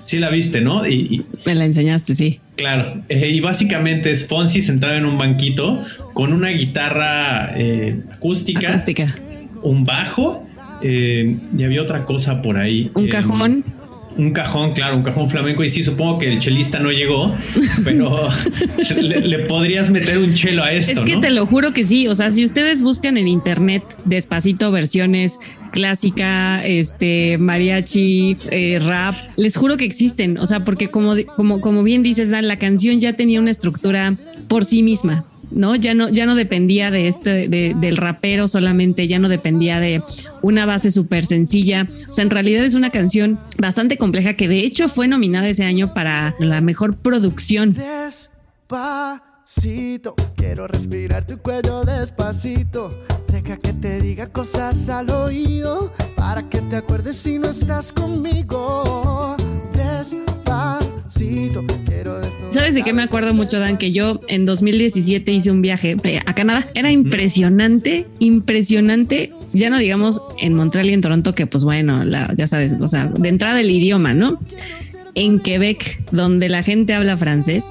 [0.07, 0.87] Sí la viste, ¿no?
[0.87, 2.39] Y, y, Me la enseñaste, sí.
[2.55, 3.03] Claro.
[3.09, 5.83] Eh, y básicamente es Fonsi sentado en un banquito
[6.15, 9.13] con una guitarra eh, acústica, acústica,
[9.65, 10.47] un bajo
[10.81, 12.89] eh, y había otra cosa por ahí.
[12.95, 13.65] Un cajón.
[14.17, 15.63] Un cajón, claro, un cajón flamenco.
[15.63, 17.35] Y sí, supongo que el chelista no llegó,
[17.85, 18.29] pero
[19.01, 20.93] le, le, podrías meter un chelo a esto.
[20.93, 21.21] Es que ¿no?
[21.21, 22.09] te lo juro que sí.
[22.09, 25.39] O sea, si ustedes buscan en internet despacito versiones
[25.77, 30.39] clásica, este mariachi, eh, rap, les juro que existen.
[30.39, 34.17] O sea, porque como, como, como bien dices, Dan, la canción ya tenía una estructura
[34.49, 35.27] por sí misma.
[35.51, 35.77] ¿No?
[35.77, 40.03] Ya no, ya no dependía de este, de, del rapero solamente, ya no dependía de
[40.43, 41.87] una base súper sencilla.
[42.09, 45.65] O sea, en realidad es una canción bastante compleja que de hecho fue nominada ese
[45.65, 47.75] año para la mejor producción.
[48.69, 53.03] Despacito, quiero respirar tu cuello despacito.
[53.29, 59.37] Deja que te diga cosas al oído para que te acuerdes si no estás conmigo.
[59.75, 60.86] Despacito,
[62.51, 63.77] ¿Sabes de qué me acuerdo mucho, Dan?
[63.79, 66.67] Que yo en 2017 hice un viaje eh, a Canadá.
[66.75, 69.33] Era impresionante, impresionante.
[69.53, 72.89] Ya no digamos en Montreal y en Toronto, que pues bueno, la- ya sabes, o
[72.89, 74.41] sea, de entrada el idioma, ¿no?
[75.15, 77.65] En Quebec, donde la gente habla francés,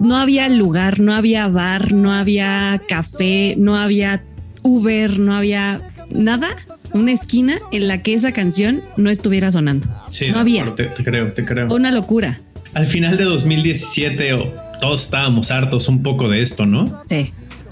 [0.00, 4.22] no había lugar, no había bar, no había café, no había
[4.64, 5.80] Uber, no había
[6.10, 6.48] nada,
[6.92, 9.86] una esquina en la que esa canción no estuviera sonando.
[10.10, 10.74] Sí, no había.
[10.74, 11.72] te creo, te creo.
[11.72, 12.40] Una locura.
[12.74, 17.02] Al final de 2017 o- todos estábamos hartos un poco de esto, ¿no?
[17.08, 17.30] Sí.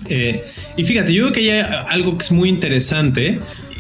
[0.09, 0.45] Eh,
[0.77, 3.39] y fíjate, yo creo que hay algo que es muy interesante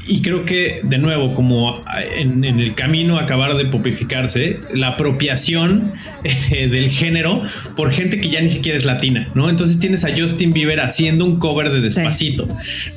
[0.08, 1.84] y creo que de nuevo, como
[2.16, 5.92] en, en el camino a acabar de popificarse, la apropiación
[6.24, 7.42] eh, del género
[7.76, 9.48] por gente que ya ni siquiera es latina, ¿no?
[9.48, 12.48] Entonces tienes a Justin Bieber haciendo un cover de Despacito,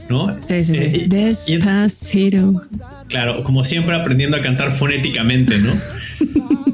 [0.10, 0.36] ¿no?
[0.44, 0.84] Sí, sí, sí.
[0.86, 2.64] Eh, es- Despacito.
[3.10, 5.74] Claro, como siempre aprendiendo a cantar fonéticamente, ¿no?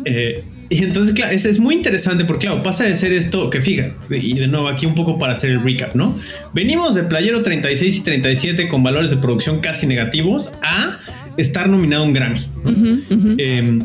[0.06, 3.62] Eh, y entonces, claro, es, es muy interesante porque, claro, pasa de ser esto que
[3.62, 6.18] fíjate, y de nuevo aquí un poco para hacer el recap, ¿no?
[6.54, 11.00] Venimos de Playero 36 y 37 con valores de producción casi negativos a
[11.38, 12.40] estar nominado a un Grammy.
[12.64, 13.36] ¿no?
[13.38, 13.80] Eh,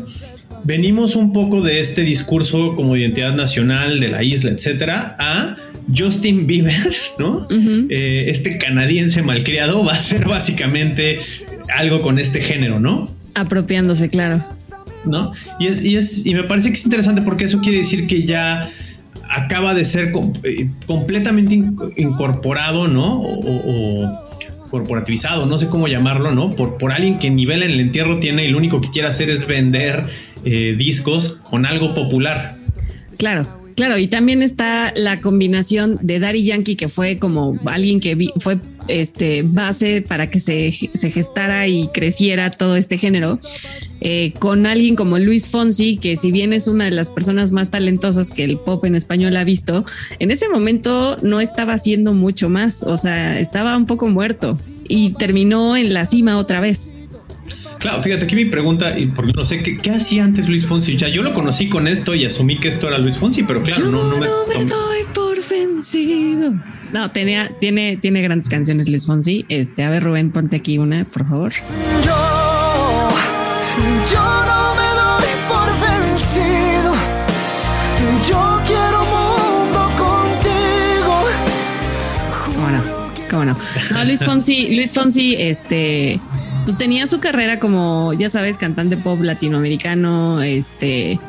[0.63, 5.55] venimos un poco de este discurso como identidad nacional de la isla, etcétera, a
[5.95, 6.75] Justin Bieber,
[7.19, 7.47] ¿no?
[7.89, 11.19] Eh, este canadiense malcriado va a ser básicamente
[11.75, 13.11] algo con este género, ¿no?
[13.35, 14.43] Apropiándose, claro.
[15.07, 15.31] ¿No?
[15.59, 18.23] Y, es, y, es, y me parece que es interesante porque eso quiere decir que
[18.25, 18.69] ya
[19.29, 20.11] acaba de ser
[20.43, 23.19] eh, completamente in- incorporado, ¿no?
[23.19, 24.25] O, o- o
[24.69, 26.51] corporativizado, no sé cómo llamarlo, ¿no?
[26.51, 29.29] Por, por alguien que nivel en el entierro tiene y lo único que quiere hacer
[29.29, 30.09] es vender
[30.43, 32.55] eh, discos con algo popular.
[33.17, 33.97] Claro, claro.
[33.97, 38.57] Y también está la combinación de Daddy Yankee, que fue como alguien que vi- fue
[38.87, 43.39] este base para que se, se gestara y creciera todo este género,
[43.99, 47.71] eh, con alguien como Luis Fonsi, que si bien es una de las personas más
[47.71, 49.85] talentosas que el pop en español ha visto,
[50.19, 55.13] en ese momento no estaba haciendo mucho más, o sea, estaba un poco muerto y
[55.13, 56.91] terminó en la cima otra vez.
[57.79, 60.95] Claro, fíjate aquí mi pregunta, y porque no sé qué, qué hacía antes Luis Fonsi.
[60.95, 63.85] Ya yo lo conocí con esto y asumí que esto era Luis Fonsi, pero claro,
[63.91, 64.25] no, no me.
[64.25, 66.53] No me doy por vencido.
[66.91, 69.45] No, tenía, tiene, tiene grandes canciones Luis Fonsi.
[69.49, 71.53] Este, a ver, Rubén, ponte aquí una, por favor.
[72.03, 73.09] Yo,
[74.11, 76.93] yo no me doy por vencido.
[78.27, 81.25] Yo quiero mundo contigo.
[82.45, 82.83] ¿Cómo no?
[83.29, 83.57] ¿Cómo no?
[83.91, 86.19] No, Luis Fonsi, Luis Fonsi, este,
[86.65, 91.19] pues tenía su carrera como, ya sabes, cantante pop latinoamericano, este,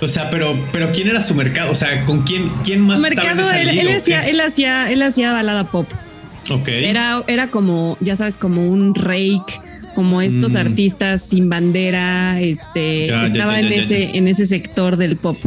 [0.00, 1.70] O sea, pero, pero ¿quién era su mercado?
[1.72, 5.02] O sea, ¿con quién, quién más estaba en mercado, esa él, hacía, él hacía, él
[5.02, 5.88] hacía balada pop.
[6.50, 6.68] Ok.
[6.68, 9.60] Era, era como, ya sabes, como un rake,
[9.94, 10.56] como estos Mm.
[10.58, 15.38] artistas sin bandera, este, Ya, estaba ya, en ya, ese, en ese sector del pop.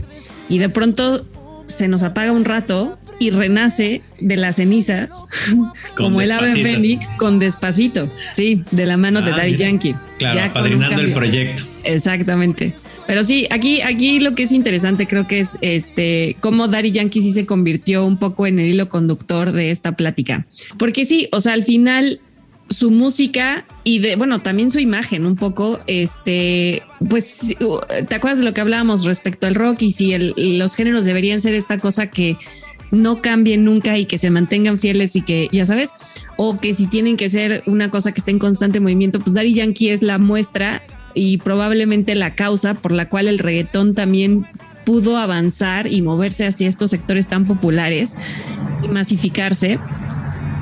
[0.50, 1.24] Y de pronto
[1.68, 5.12] se nos apaga un rato y renace de las cenizas,
[5.96, 8.12] como el ave fénix, con despacito.
[8.34, 9.66] Sí, de la mano de Ah, Daddy mira.
[9.66, 9.96] Yankee.
[10.20, 11.64] Claro, apadrinando el proyecto.
[11.84, 12.74] Exactamente.
[13.08, 17.22] Pero sí, aquí, aquí lo que es interesante creo que es este cómo Daddy Yankee
[17.22, 20.46] sí se convirtió un poco en el hilo conductor de esta plática.
[20.78, 22.20] Porque sí, o sea, al final
[22.70, 27.56] su música y de, bueno, también su imagen un poco, este, pues,
[28.10, 31.40] ¿te acuerdas de lo que hablábamos respecto al rock y si el- los géneros deberían
[31.40, 32.36] ser esta cosa que
[32.92, 35.92] no cambien nunca y que se mantengan fieles y que, ya sabes,
[36.38, 39.54] o que si tienen que ser una cosa que esté en constante movimiento, pues Daddy
[39.54, 44.46] Yankee es la muestra y probablemente la causa por la cual el reggaetón también
[44.86, 48.16] pudo avanzar y moverse hacia estos sectores tan populares
[48.84, 49.80] y masificarse,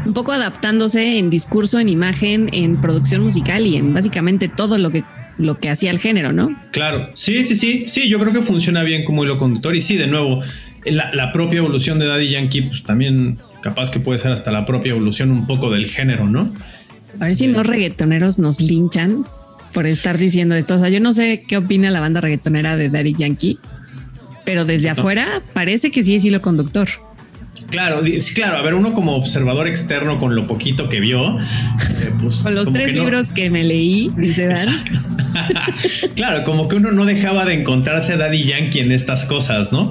[0.05, 4.89] un poco adaptándose en discurso, en imagen, en producción musical y en básicamente todo lo
[4.89, 5.03] que,
[5.37, 6.59] lo que hacía el género, ¿no?
[6.71, 9.95] Claro, sí, sí, sí, sí, yo creo que funciona bien como hilo conductor y sí,
[9.95, 10.41] de nuevo,
[10.85, 14.65] la, la propia evolución de Daddy Yankee, pues también capaz que puede ser hasta la
[14.65, 16.53] propia evolución un poco del género, ¿no?
[17.19, 19.25] A ver si no reggaetoneros nos linchan
[19.73, 20.75] por estar diciendo esto.
[20.75, 23.57] O sea, yo no sé qué opina la banda reggaetonera de Daddy Yankee,
[24.45, 24.93] pero desde No.
[24.93, 26.87] afuera parece que sí es hilo conductor.
[27.71, 28.01] Claro,
[28.35, 32.53] claro, a ver, uno como observador externo con lo poquito que vio, eh, pues Con
[32.53, 34.67] los tres que no- libros que me leí, dice Dan.
[36.15, 39.89] claro, como que uno no dejaba de encontrarse a Daddy Yankee en estas cosas, ¿no?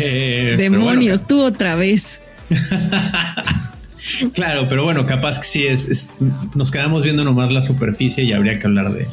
[0.00, 2.20] Eh, bueno, Demonios, tú otra vez.
[4.32, 6.10] Claro, pero bueno, capaz que sí es, es-
[6.54, 9.06] nos quedamos viendo nomás la superficie y habría que hablar de,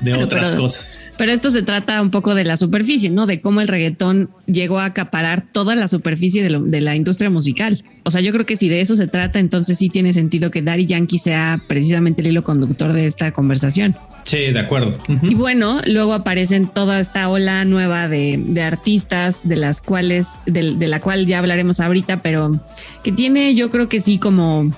[0.00, 1.00] de otras pero- cosas.
[1.18, 3.26] Pero esto se trata un poco de la superficie, ¿no?
[3.26, 7.30] De cómo el reggaetón llegó a acaparar toda la superficie de, lo- de la industria
[7.30, 7.84] musical.
[8.04, 10.62] O sea, yo creo que si de eso se trata, entonces sí tiene sentido que
[10.62, 13.94] Daddy Yankee sea precisamente el hilo conductor de esta conversación.
[14.24, 14.98] Sí, de acuerdo.
[15.22, 20.74] Y bueno, luego aparecen toda esta ola nueva de, de artistas, de las cuales, de,
[20.76, 22.58] de la cual ya hablaremos ahorita, pero
[23.02, 24.72] que tiene, yo creo que sí, como,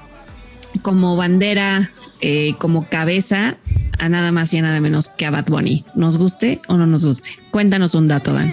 [0.83, 1.91] como bandera,
[2.23, 3.57] eh, como cabeza,
[3.99, 5.85] a nada más y a nada menos que a Bad Bunny.
[5.95, 7.31] ¿Nos guste o no nos guste?
[7.51, 8.53] Cuéntanos un dato, Dan.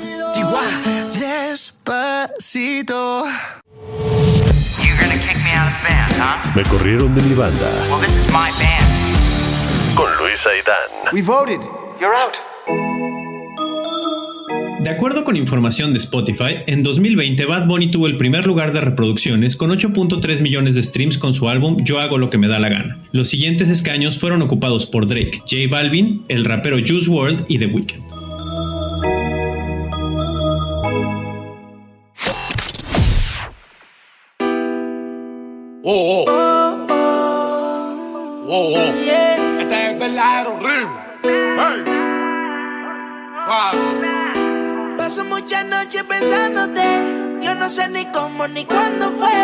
[1.20, 3.24] Despacito.
[4.84, 6.38] You're gonna kick me out of the band, huh?
[6.56, 7.70] Me corrieron de mi banda.
[7.90, 8.88] Well, this is my band.
[9.96, 10.90] Con Luis Aidán.
[11.14, 11.62] We voted.
[12.00, 12.40] You're out.
[14.80, 18.80] De acuerdo con información de Spotify, en 2020 Bad Bunny tuvo el primer lugar de
[18.80, 22.60] reproducciones con 8.3 millones de streams con su álbum Yo hago lo que me da
[22.60, 23.04] la gana.
[23.12, 27.66] Los siguientes escaños fueron ocupados por Drake, J Balvin, el rapero Juice WRLD y The
[27.66, 28.04] Weeknd.
[35.84, 36.88] Oh, oh.
[38.48, 38.78] Oh, oh.
[39.60, 41.00] Este es verdadero horrible.
[41.58, 41.84] Hey.
[43.46, 44.29] Suave.
[45.10, 46.84] Paso muchas noches pensándote.
[47.42, 49.40] Yo no sé ni cómo ni cuándo fue.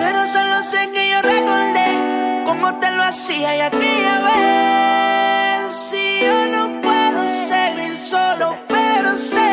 [0.00, 5.72] Pero solo sé que yo recordé cómo te lo hacía y aquella vez.
[5.72, 9.43] Si yo no puedo seguir solo, pero sé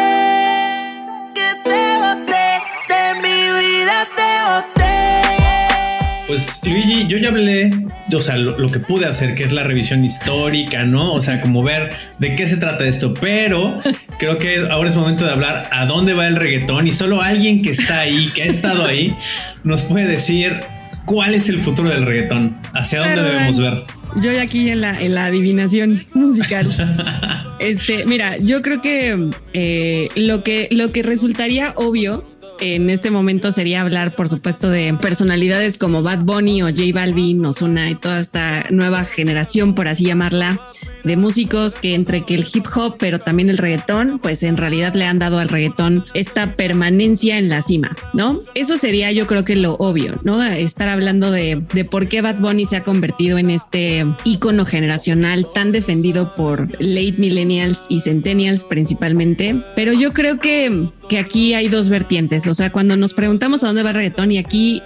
[6.32, 7.74] Pues Luigi, yo ya hablé,
[8.16, 11.14] o sea, lo, lo que pude hacer, que es la revisión histórica, ¿no?
[11.14, 13.78] O sea, como ver de qué se trata esto, pero
[14.18, 17.62] creo que ahora es momento de hablar a dónde va el reggaetón y solo alguien
[17.62, 19.14] que está ahí, que ha estado ahí,
[19.66, 20.62] nos puede decir
[21.04, 23.84] cuál es el futuro del reggaetón, hacia dónde debemos ver.
[24.22, 26.70] Yo ya aquí en la, en la adivinación musical.
[27.60, 32.26] Este, mira, yo creo que eh, lo que lo que resultaría obvio
[32.62, 37.44] en este momento sería hablar, por supuesto, de personalidades como Bad Bunny o J Balvin,
[37.46, 40.62] Ozuna y toda esta nueva generación, por así llamarla,
[41.04, 44.94] de músicos que entre que el hip hop, pero también el reggaetón, pues en realidad
[44.94, 48.40] le han dado al reggaetón esta permanencia en la cima, ¿no?
[48.54, 50.42] Eso sería yo creo que lo obvio, ¿no?
[50.44, 55.48] Estar hablando de, de por qué Bad Bunny se ha convertido en este ícono generacional
[55.52, 59.64] tan defendido por late millennials y centennials principalmente.
[59.76, 62.48] Pero yo creo que, que aquí hay dos vertientes.
[62.48, 64.82] O sea, cuando nos preguntamos a dónde va el reggaetón y aquí,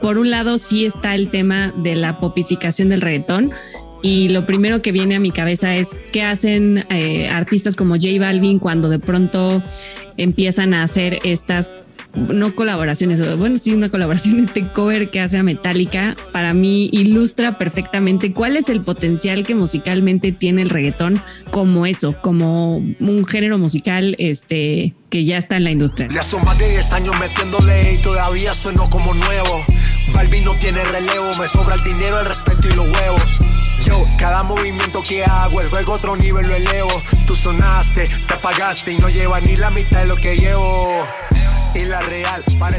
[0.00, 3.50] por un lado, sí está el tema de la popificación del reggaetón.
[4.00, 8.06] Y lo primero que viene a mi cabeza es qué hacen eh, artistas como J
[8.20, 9.64] Balvin cuando de pronto
[10.16, 11.72] empiezan a hacer estas
[12.14, 17.58] no colaboraciones, bueno, sí, una colaboración, este cover que hace a Metallica, para mí ilustra
[17.58, 23.58] perfectamente cuál es el potencial que musicalmente tiene el reggaetón como eso, como un género
[23.58, 26.08] musical este, que ya está en la industria.
[26.10, 29.64] Ya son más de 10 años metiéndole y todavía sueno como nuevo.
[30.12, 33.22] Balvin no tiene relevo, me sobra el dinero, el respeto y los huevos.
[33.84, 37.02] Yo, cada movimiento que hago, el juego otro nivel lo elevo.
[37.26, 41.06] Tú sonaste, te apagaste y no lleva ni la mitad de lo que llevo.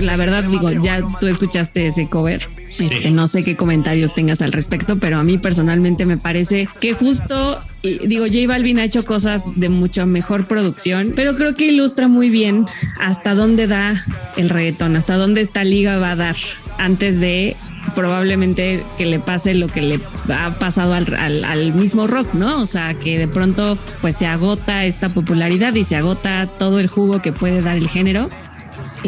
[0.01, 2.45] La verdad, digo, ya tú escuchaste ese cover.
[2.69, 6.93] Este, no sé qué comentarios tengas al respecto, pero a mí personalmente me parece que
[6.93, 12.07] justo, digo, J Balvin ha hecho cosas de mucho mejor producción, pero creo que ilustra
[12.07, 12.65] muy bien
[12.99, 14.03] hasta dónde da
[14.37, 16.35] el reggaetón, hasta dónde esta liga va a dar
[16.77, 17.55] antes de
[17.93, 19.99] probablemente que le pase lo que le
[20.33, 22.59] ha pasado al, al- al mismo rock, ¿no?
[22.61, 26.87] O sea, que de pronto pues se agota esta popularidad y se agota todo el
[26.87, 28.27] jugo que puede dar el género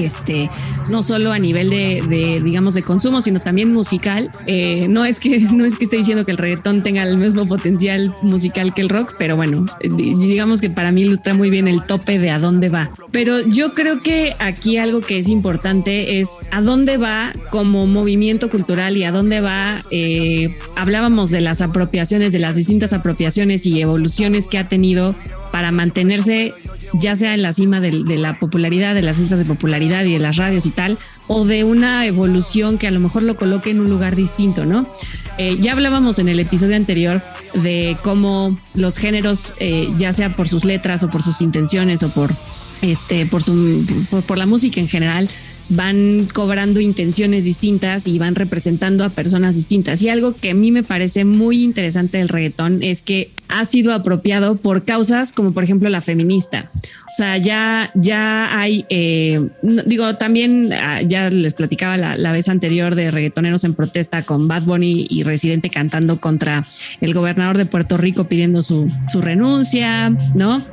[0.05, 0.49] este,
[0.89, 4.31] no solo a nivel de, de, digamos, de consumo, sino también musical.
[4.45, 7.47] Eh, no es que no es que esté diciendo que el reggaetón tenga el mismo
[7.47, 11.49] potencial musical que el rock, pero bueno, eh, di- digamos que para mí ilustra muy
[11.49, 12.89] bien el tope de a dónde va.
[13.11, 18.49] Pero yo creo que aquí algo que es importante es a dónde va como movimiento
[18.49, 19.81] cultural y a dónde va.
[19.91, 25.15] eh, hablábamos de las apropiaciones, de las distintas apropiaciones y evoluciones que ha tenido
[25.51, 26.53] para mantenerse
[26.93, 30.19] ya sea en la cima de, la popularidad, de las listas de popularidad y de
[30.19, 33.79] las radios y tal, o de una evolución que a lo mejor lo coloque en
[33.79, 34.89] un lugar distinto, ¿no?
[35.37, 37.21] Eh, ya hablábamos en el episodio anterior
[37.53, 42.09] de cómo los géneros, eh, ya sea por sus letras o por sus intenciones o
[42.09, 42.33] por,
[42.81, 43.85] este, por, su,
[44.25, 45.29] por la música en general,
[45.69, 50.01] van cobrando intenciones distintas y van representando a personas distintas.
[50.01, 53.93] Y algo que a mí me parece muy interesante del reggaetón es que ha sido
[53.93, 56.71] apropiado por causas como por ejemplo la feminista.
[56.75, 62.49] O sea, ya, ya hay, eh, digo, también ah, ya les platicaba la, la vez
[62.49, 66.67] anterior de reggaetoneros en protesta con Bad Bunny y Residente cantando contra
[67.01, 70.65] el gobernador de Puerto Rico pidiendo su, su renuncia, ¿no?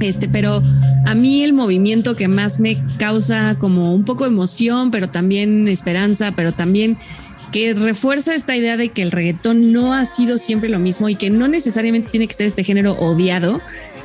[0.00, 0.62] Este, pero
[1.06, 6.32] a mí el movimiento que más me causa como un poco emoción, pero también esperanza,
[6.32, 6.96] pero también
[7.52, 11.14] que refuerza esta idea de que el reggaetón no ha sido siempre lo mismo y
[11.16, 13.60] que no necesariamente tiene que ser este género odiado,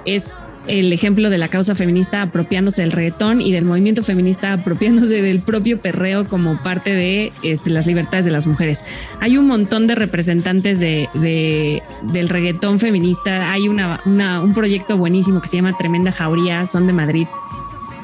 [0.05, 0.35] es
[0.67, 5.39] el ejemplo de la causa feminista apropiándose del reggaetón y del movimiento feminista apropiándose del
[5.39, 8.83] propio perreo como parte de este, las libertades de las mujeres.
[9.21, 13.49] Hay un montón de representantes de, de- del reggaetón feminista.
[13.53, 17.27] Hay una, una- un proyecto buenísimo que se llama Tremenda Jauría, son de Madrid.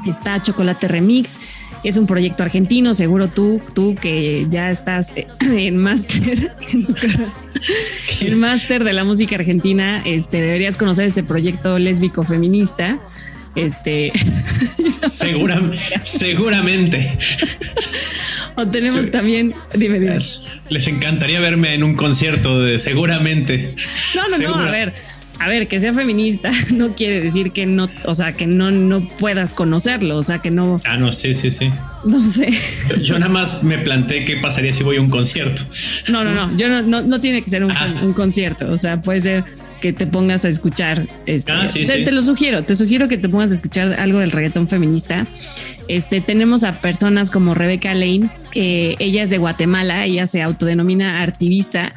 [0.05, 1.39] Está Chocolate Remix,
[1.83, 6.55] es un proyecto argentino, seguro tú, tú que ya estás eh, en máster,
[8.21, 12.99] en máster de la música argentina, este, deberías conocer este proyecto lésbico feminista.
[13.55, 14.11] Este,
[15.09, 15.61] Segura-
[16.03, 17.11] seguramente.
[18.55, 20.17] o tenemos también, dime, dime.
[20.69, 23.75] Les encantaría verme en un concierto de seguramente.
[24.15, 24.93] No, no, no, Segura- a ver,
[25.39, 29.05] a ver, que sea feminista no quiere decir que no, o sea, que no, no
[29.19, 31.69] puedas conocerlo, o sea, que no, Ah, no, sí, sí, sí.
[32.05, 32.49] no sé.
[32.89, 35.63] Yo, yo nada más me planteé qué pasaría si voy a un concierto.
[36.09, 37.93] No, no, no, yo no, no, no tiene que ser un, Ah.
[38.03, 39.43] un concierto, o sea, puede ser
[39.81, 41.07] que te pongas a escuchar.
[41.25, 42.03] Este, Ah, sí, te, sí.
[42.05, 45.25] te lo sugiero, te sugiero que te pongas a escuchar algo del reggaetón feminista.
[45.89, 51.21] Este, tenemos a personas como Rebeca Lane, eh, ella es de Guatemala, ella se autodenomina
[51.21, 51.93] activista.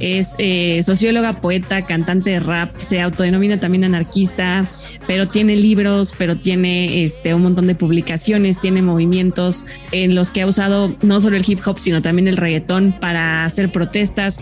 [0.00, 4.66] Es eh, socióloga, poeta, cantante de rap, se autodenomina también anarquista,
[5.06, 10.42] pero tiene libros, pero tiene este, un montón de publicaciones, tiene movimientos en los que
[10.42, 14.40] ha usado no solo el hip hop, sino también el reggaetón para hacer protestas.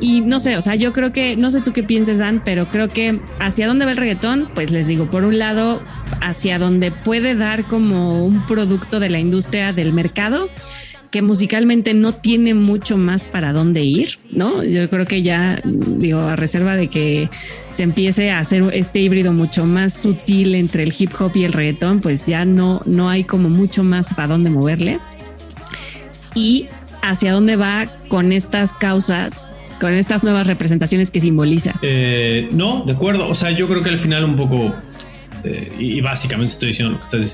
[0.00, 2.70] Y no sé, o sea, yo creo que, no sé tú qué pienses, Dan, pero
[2.70, 5.82] creo que hacia dónde va el reggaetón, pues les digo, por un lado,
[6.20, 10.48] hacia donde puede dar como un producto de la industria del mercado
[11.10, 14.62] que musicalmente no tiene mucho más para dónde ir, ¿no?
[14.62, 17.30] Yo creo que ya, digo, a reserva de que
[17.72, 21.52] se empiece a hacer este híbrido mucho más sutil entre el hip hop y el
[21.52, 24.98] reggaetón, pues ya no, no hay como mucho más para dónde moverle.
[26.34, 26.66] Y
[27.02, 29.50] hacia dónde va con estas causas,
[29.80, 31.74] con estas nuevas representaciones que simboliza.
[31.82, 33.28] Eh, no, de acuerdo.
[33.28, 34.74] O sea, yo creo que al final un poco.
[35.44, 37.26] eh, y básicamente estoy diciendo lo que,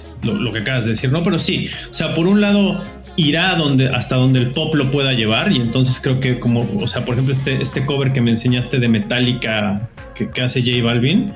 [0.44, 1.24] lo que acabas de decir, ¿no?
[1.24, 2.80] Pero sí, o sea, por un lado
[3.16, 6.88] irá donde, hasta donde el pop lo pueda llevar y entonces creo que como, o
[6.88, 10.82] sea, por ejemplo, este, este cover que me enseñaste de Metallica que, que hace J
[10.82, 11.32] Balvin,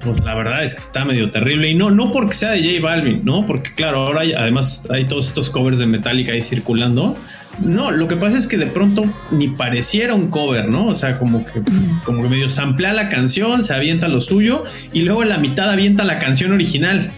[0.00, 2.82] pues la verdad es que está medio terrible y no, no porque sea de J
[2.82, 3.46] Balvin, ¿no?
[3.46, 7.16] Porque claro, ahora hay- además hay todos estos covers de Metallica ahí circulando.
[7.60, 10.86] No, lo que pasa es que de pronto ni pareciera un cover, ¿no?
[10.88, 11.62] O sea, como que,
[12.04, 15.70] como que medio samplea la canción, se avienta lo suyo y luego en la mitad
[15.70, 17.10] avienta la canción original.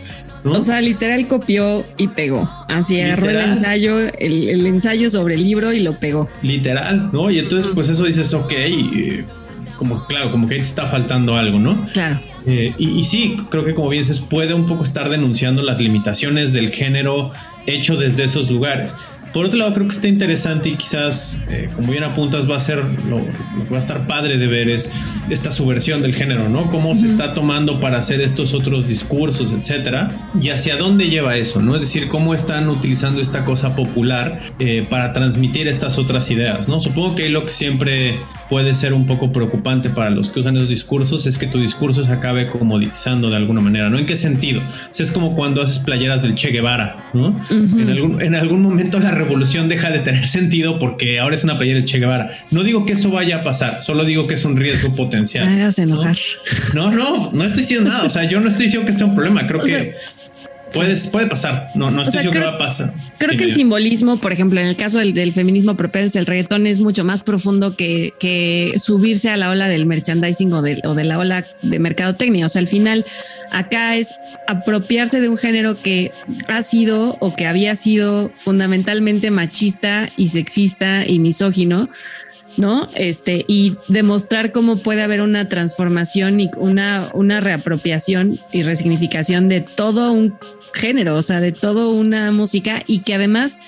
[0.47, 0.59] ¿No?
[0.59, 2.49] O sea, literal copió y pegó.
[2.69, 6.29] Así agarró el ensayo, el, el ensayo sobre el libro y lo pegó.
[6.43, 7.31] Literal, ¿no?
[7.31, 9.25] Y entonces, pues eso dices, ok, eh,
[9.77, 11.85] como claro, como que te está faltando algo, ¿no?
[11.93, 12.21] Claro.
[12.47, 15.81] Eh, y, y sí, creo que como bien dices, puede un poco estar denunciando las
[15.81, 17.33] limitaciones del género
[17.67, 18.95] hecho desde esos lugares.
[19.37, 22.61] Por otro lado, creo que está interesante y quizás, eh, como bien apuntas, va a
[22.61, 24.91] ser lo, lo que va a estar padre de ver es
[25.29, 26.71] esta subversión del género, ¿no?
[26.71, 30.09] Cómo se está tomando para hacer estos otros discursos, etcétera,
[30.41, 31.75] y hacia dónde lleva eso, ¿no?
[31.75, 36.81] Es decir, cómo están utilizando esta cosa popular eh, para transmitir estas otras ideas, ¿no?
[36.81, 38.17] Supongo que lo que siempre
[38.49, 42.05] puede ser un poco preocupante para los que usan esos discursos es que tu discurso
[42.05, 43.99] se acabe comoditizando de alguna manera, ¿no?
[43.99, 44.61] ¿En qué sentido?
[44.61, 47.41] O sea, es como cuando haces playeras del Che Guevara, ¿no?
[47.51, 51.59] en, algún, en algún momento la revolución deja de tener sentido porque ahora es una
[51.59, 52.31] playera del Che Guevara.
[52.51, 55.47] No digo que eso vaya a pasar, solo digo que es un riesgo potencial.
[55.47, 56.17] Me hagas enojar.
[56.75, 58.05] No, no, no estoy diciendo nada.
[58.05, 59.47] O sea, yo no estoy diciendo que sea un problema.
[59.47, 59.87] Creo O que sea,
[60.77, 61.71] puede, puede pasar.
[61.75, 62.95] No, no estoy sea, diciendo que creo- va a pasar.
[63.19, 66.67] Creo que el simbolismo, por ejemplo, en el caso del, del feminismo apropiado, el reggaetón
[66.67, 70.95] es mucho más profundo que, que subirse a la ola del merchandising o de, o
[70.95, 72.47] de la ola de mercadotecnia.
[72.47, 73.05] O sea, al final,
[73.51, 74.15] acá es
[74.47, 76.13] apropiarse de un género que
[76.49, 81.89] ha sido o que había sido fundamentalmente machista y sexista y misógino.
[82.57, 82.89] ¿No?
[82.95, 89.61] Este, y demostrar cómo puede haber una transformación y una, una reapropiación y resignificación de
[89.61, 90.35] todo un
[90.73, 93.61] género, o sea, de toda una música y que además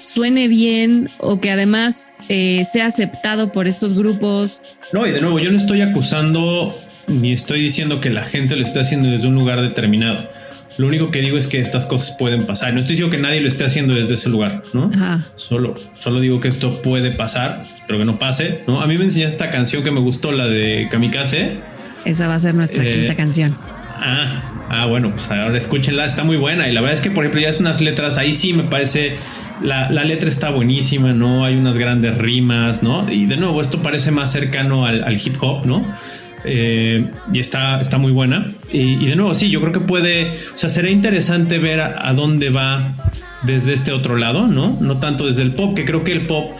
[0.00, 4.62] suene bien o que además eh, sea aceptado por estos grupos.
[4.92, 6.76] No, y de nuevo, yo no estoy acusando
[7.06, 10.28] ni estoy diciendo que la gente lo esté haciendo desde un lugar determinado.
[10.76, 12.72] Lo único que digo es que estas cosas pueden pasar.
[12.74, 14.90] No estoy diciendo que nadie lo esté haciendo desde ese lugar, ¿no?
[14.94, 15.24] Ajá.
[15.36, 18.80] Solo, solo digo que esto puede pasar, pero que no pase, ¿no?
[18.80, 21.58] A mí me enseñaste esta canción que me gustó, la de Kamikaze.
[22.04, 23.54] Esa va a ser nuestra Eh, quinta canción.
[24.06, 26.68] Ah, ah, bueno, pues ahora escúchenla, está muy buena.
[26.68, 29.16] Y la verdad es que, por ejemplo, ya es unas letras, ahí sí me parece,
[29.62, 31.44] la, la letra está buenísima, ¿no?
[31.44, 33.10] Hay unas grandes rimas, ¿no?
[33.10, 35.86] Y de nuevo, esto parece más cercano al, al hip hop, ¿no?
[36.44, 38.46] Eh, y está, está muy buena.
[38.72, 42.50] Y, de nuevo, sí, yo creo que puede, o sea, será interesante ver a, dónde
[42.50, 42.94] va
[43.42, 44.76] desde este otro lado, ¿no?
[44.80, 46.52] No tanto desde el pop, que creo que el pop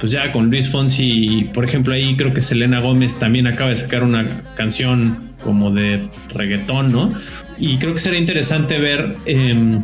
[0.00, 3.76] pues ya con Luis Fonsi, por ejemplo, ahí creo que Selena Gómez también acaba de
[3.76, 7.12] sacar una canción como de reggaetón, ¿no?
[7.58, 9.78] Y creo que será interesante ver eh,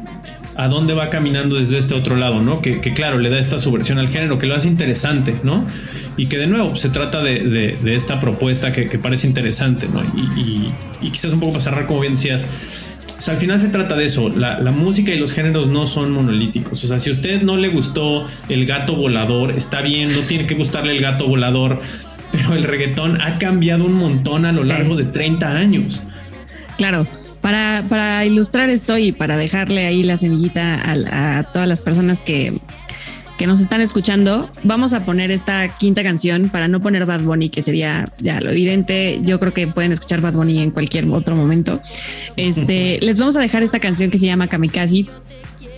[0.56, 2.60] a dónde va caminando desde este otro lado, ¿no?
[2.60, 5.64] Que, claro, le da esta subversión al género, que lo hace interesante, ¿no?
[6.16, 10.02] Y que de nuevo se trata de, esta propuesta que, parece interesante, ¿no?
[10.02, 12.46] Y, quizás un poco para cerrar, como bien decías,
[13.18, 14.30] o sea, al final se trata de eso.
[14.30, 16.82] La, la, música y los géneros no son monolíticos.
[16.84, 20.46] O sea, si a usted no le gustó el gato volador, está bien, no tiene
[20.46, 21.82] que gustarle el gato volador.
[22.32, 26.02] Pero el reggaetón ha cambiado un montón a lo largo de 30 años.
[26.78, 27.06] Claro.
[27.50, 32.22] Para, para ilustrar esto y para dejarle ahí la semillita a, a todas las personas
[32.22, 32.60] que,
[33.40, 37.48] que nos están escuchando, vamos a poner esta quinta canción para no poner Bad Bunny,
[37.48, 39.18] que sería ya lo evidente.
[39.24, 41.80] Yo creo que pueden escuchar Bad Bunny en cualquier otro momento.
[42.36, 45.06] Este, les vamos a dejar esta canción que se llama Kamikaze.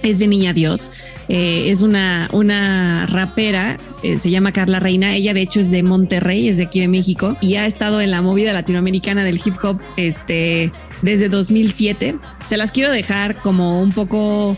[0.03, 0.91] Es de Niña Dios.
[1.29, 5.15] Eh, es una, una rapera, eh, se llama Carla Reina.
[5.15, 8.11] Ella, de hecho, es de Monterrey, es de aquí de México y ha estado en
[8.11, 10.73] la movida latinoamericana del hip hop este,
[11.03, 12.17] desde 2007.
[12.47, 14.57] Se las quiero dejar como un poco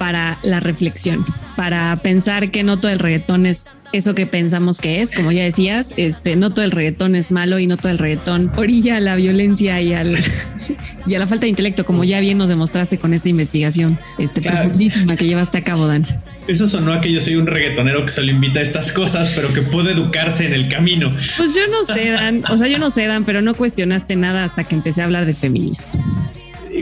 [0.00, 1.26] para la reflexión,
[1.56, 5.42] para pensar que no todo el reggaetón es eso que pensamos que es, como ya
[5.42, 9.00] decías, este, no todo el reggaetón es malo y no todo el reggaetón orilla a
[9.00, 10.16] la violencia y, al,
[11.06, 14.40] y a la falta de intelecto, como ya bien nos demostraste con esta investigación este,
[14.40, 14.60] claro.
[14.60, 16.06] profundísima que llevaste a cabo, Dan.
[16.48, 19.52] Eso sonó a que yo soy un reggaetonero que solo invita a estas cosas, pero
[19.52, 21.14] que puede educarse en el camino.
[21.36, 24.44] Pues yo no sé, Dan, o sea, yo no sé, Dan, pero no cuestionaste nada
[24.44, 25.92] hasta que empecé a hablar de feminismo.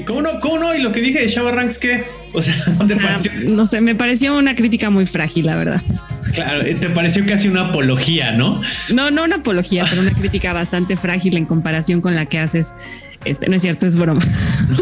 [0.07, 0.39] ¿Cómo no?
[0.39, 0.75] ¿Cómo no?
[0.77, 2.18] Y lo que dije de Shabba Ranks, ¿qué?
[2.33, 5.83] O sea, o sea no sé, me pareció una crítica muy frágil, la verdad.
[6.35, 8.61] Claro, te pareció casi una apología, ¿no?
[8.93, 12.75] No, no una apología, pero una crítica bastante frágil en comparación con la que haces.
[13.25, 14.21] Este no es cierto, es broma.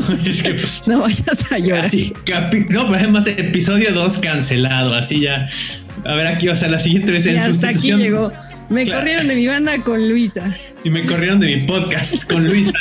[0.09, 1.86] No, es que, no vayas a llorar.
[1.86, 5.49] Así, capi, no, pero además episodio 2 cancelado, así ya.
[6.05, 8.01] A ver, aquí va a ser la siguiente vez en y hasta sustitución.
[8.01, 8.32] aquí llegó.
[8.68, 9.01] Me claro.
[9.01, 10.55] corrieron de mi banda con Luisa.
[10.84, 12.78] Y me corrieron de mi podcast con Luisa.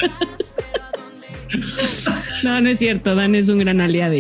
[2.44, 3.16] no, no es cierto.
[3.16, 4.16] Dan es un gran aliado.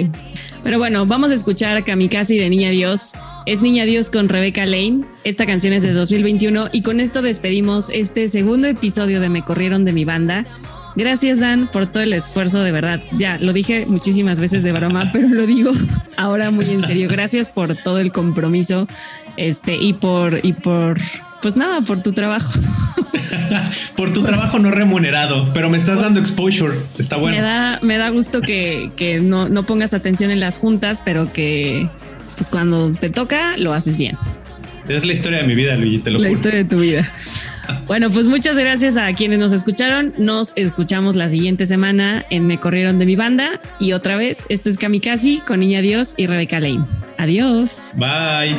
[0.66, 3.14] Pero bueno, vamos a escuchar Kamikaze de Niña Dios.
[3.46, 5.06] Es Niña Dios con Rebeca Lane.
[5.24, 9.86] Esta canción es de 2021 y con esto despedimos este segundo episodio de Me Corrieron
[9.86, 10.44] de mi banda.
[10.96, 13.00] Gracias Dan por todo el esfuerzo de verdad.
[13.12, 15.72] Ya lo dije muchísimas veces de broma, pero lo digo
[16.18, 17.10] ahora muy en serio.
[17.10, 18.88] Gracias por todo el compromiso
[19.38, 20.98] este y por y por
[21.46, 22.60] pues nada, por tu trabajo.
[23.96, 26.76] por tu trabajo no remunerado, pero me estás dando exposure.
[26.98, 27.38] Está bueno.
[27.38, 31.32] Me da, me da gusto que, que no, no pongas atención en las juntas, pero
[31.32, 31.88] que
[32.36, 34.18] pues cuando te toca lo haces bien.
[34.88, 36.40] Es la historia de mi vida, Luigi, te lo La juro.
[36.40, 37.08] historia de tu vida.
[37.88, 40.14] Bueno, pues muchas gracias a quienes nos escucharon.
[40.20, 43.60] Nos escuchamos la siguiente semana en Me Corrieron de mi banda.
[43.80, 46.86] Y otra vez, esto es Kamikaze con Niña Dios y Rebeca Lane.
[47.18, 47.94] Adiós.
[47.96, 48.56] Bye.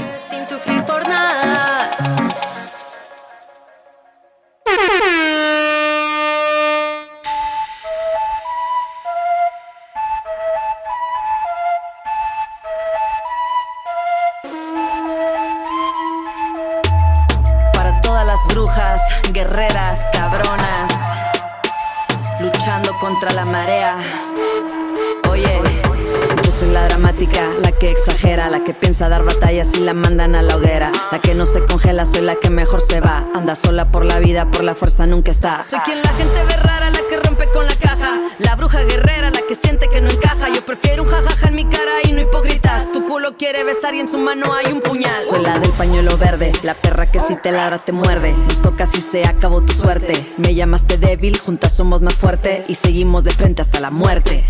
[30.16, 30.92] Mandan a la hoguera.
[31.12, 33.26] La que no se congela, soy la que mejor se va.
[33.34, 35.62] Anda sola por la vida, por la fuerza nunca está.
[35.62, 38.20] Soy quien la gente ve rara, la que rompe con la caja.
[38.38, 40.48] La bruja guerrera, la que siente que no encaja.
[40.48, 42.92] Yo prefiero un jajaja en mi cara y no hipócritas.
[42.92, 45.20] Tu culo quiere besar y en su mano hay un puñal.
[45.20, 48.32] Soy la del pañuelo verde, la perra que si te ladra te muerde.
[48.32, 50.14] Nos toca si se acabó tu suerte.
[50.38, 54.46] Me llamaste débil, juntas somos más fuerte y seguimos de frente hasta la muerte.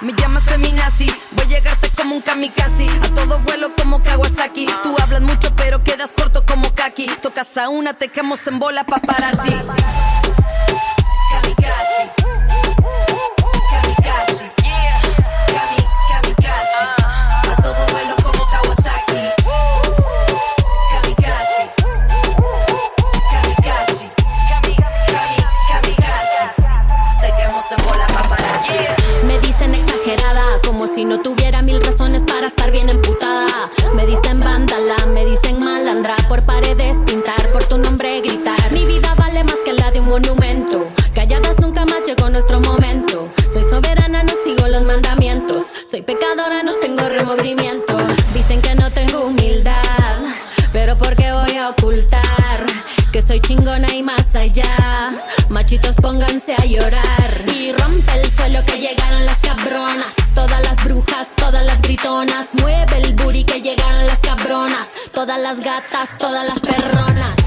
[0.00, 2.88] Me llamas feminazi, voy a llegarte como un kamikaze.
[3.02, 4.66] A todo vuelo como Kawasaki.
[4.82, 7.06] Tú hablas mucho pero quedas corto como Kaki.
[7.20, 9.54] Tocas a una, te quemos en bola paparazzi.
[11.30, 12.19] Kamikaze
[53.30, 55.14] soy chingona y más allá.
[55.50, 57.30] Machitos, pónganse a llorar.
[57.54, 60.12] Y rompe el suelo que llegaron las cabronas.
[60.34, 62.48] Todas las brujas, todas las gritonas.
[62.54, 64.88] Mueve el booty que llegaron las cabronas.
[65.14, 67.39] Todas las gatas, todas las perronas.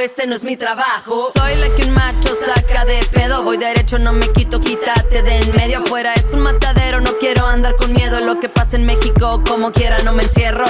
[0.00, 1.30] Ese no es mi trabajo.
[1.34, 3.42] Soy la que un macho saca de pedo.
[3.42, 5.78] Voy derecho, no me quito, quítate de en medio.
[5.78, 8.20] Afuera es un matadero, no quiero andar con miedo.
[8.20, 10.64] Lo que pasa en México, como quiera, no me encierro.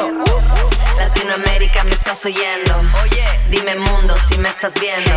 [0.98, 2.74] Latinoamérica, me estás oyendo.
[3.02, 5.12] Oye, dime mundo si me estás viendo.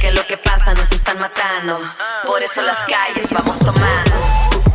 [0.00, 1.80] Que lo que pasa nos están matando.
[2.26, 4.67] Por eso las calles vamos tomando.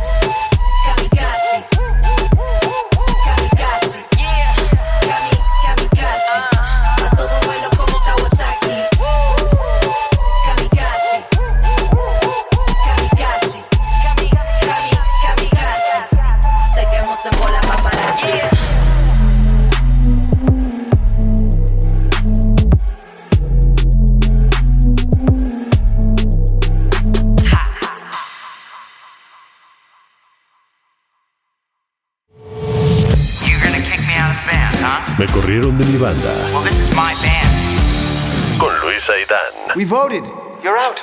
[35.24, 36.50] Me corrieron de mi banda.
[36.52, 38.58] Well, this is my band.
[38.58, 39.74] Con Luis Aidán.
[39.74, 40.22] We voted.
[40.62, 41.02] You're out.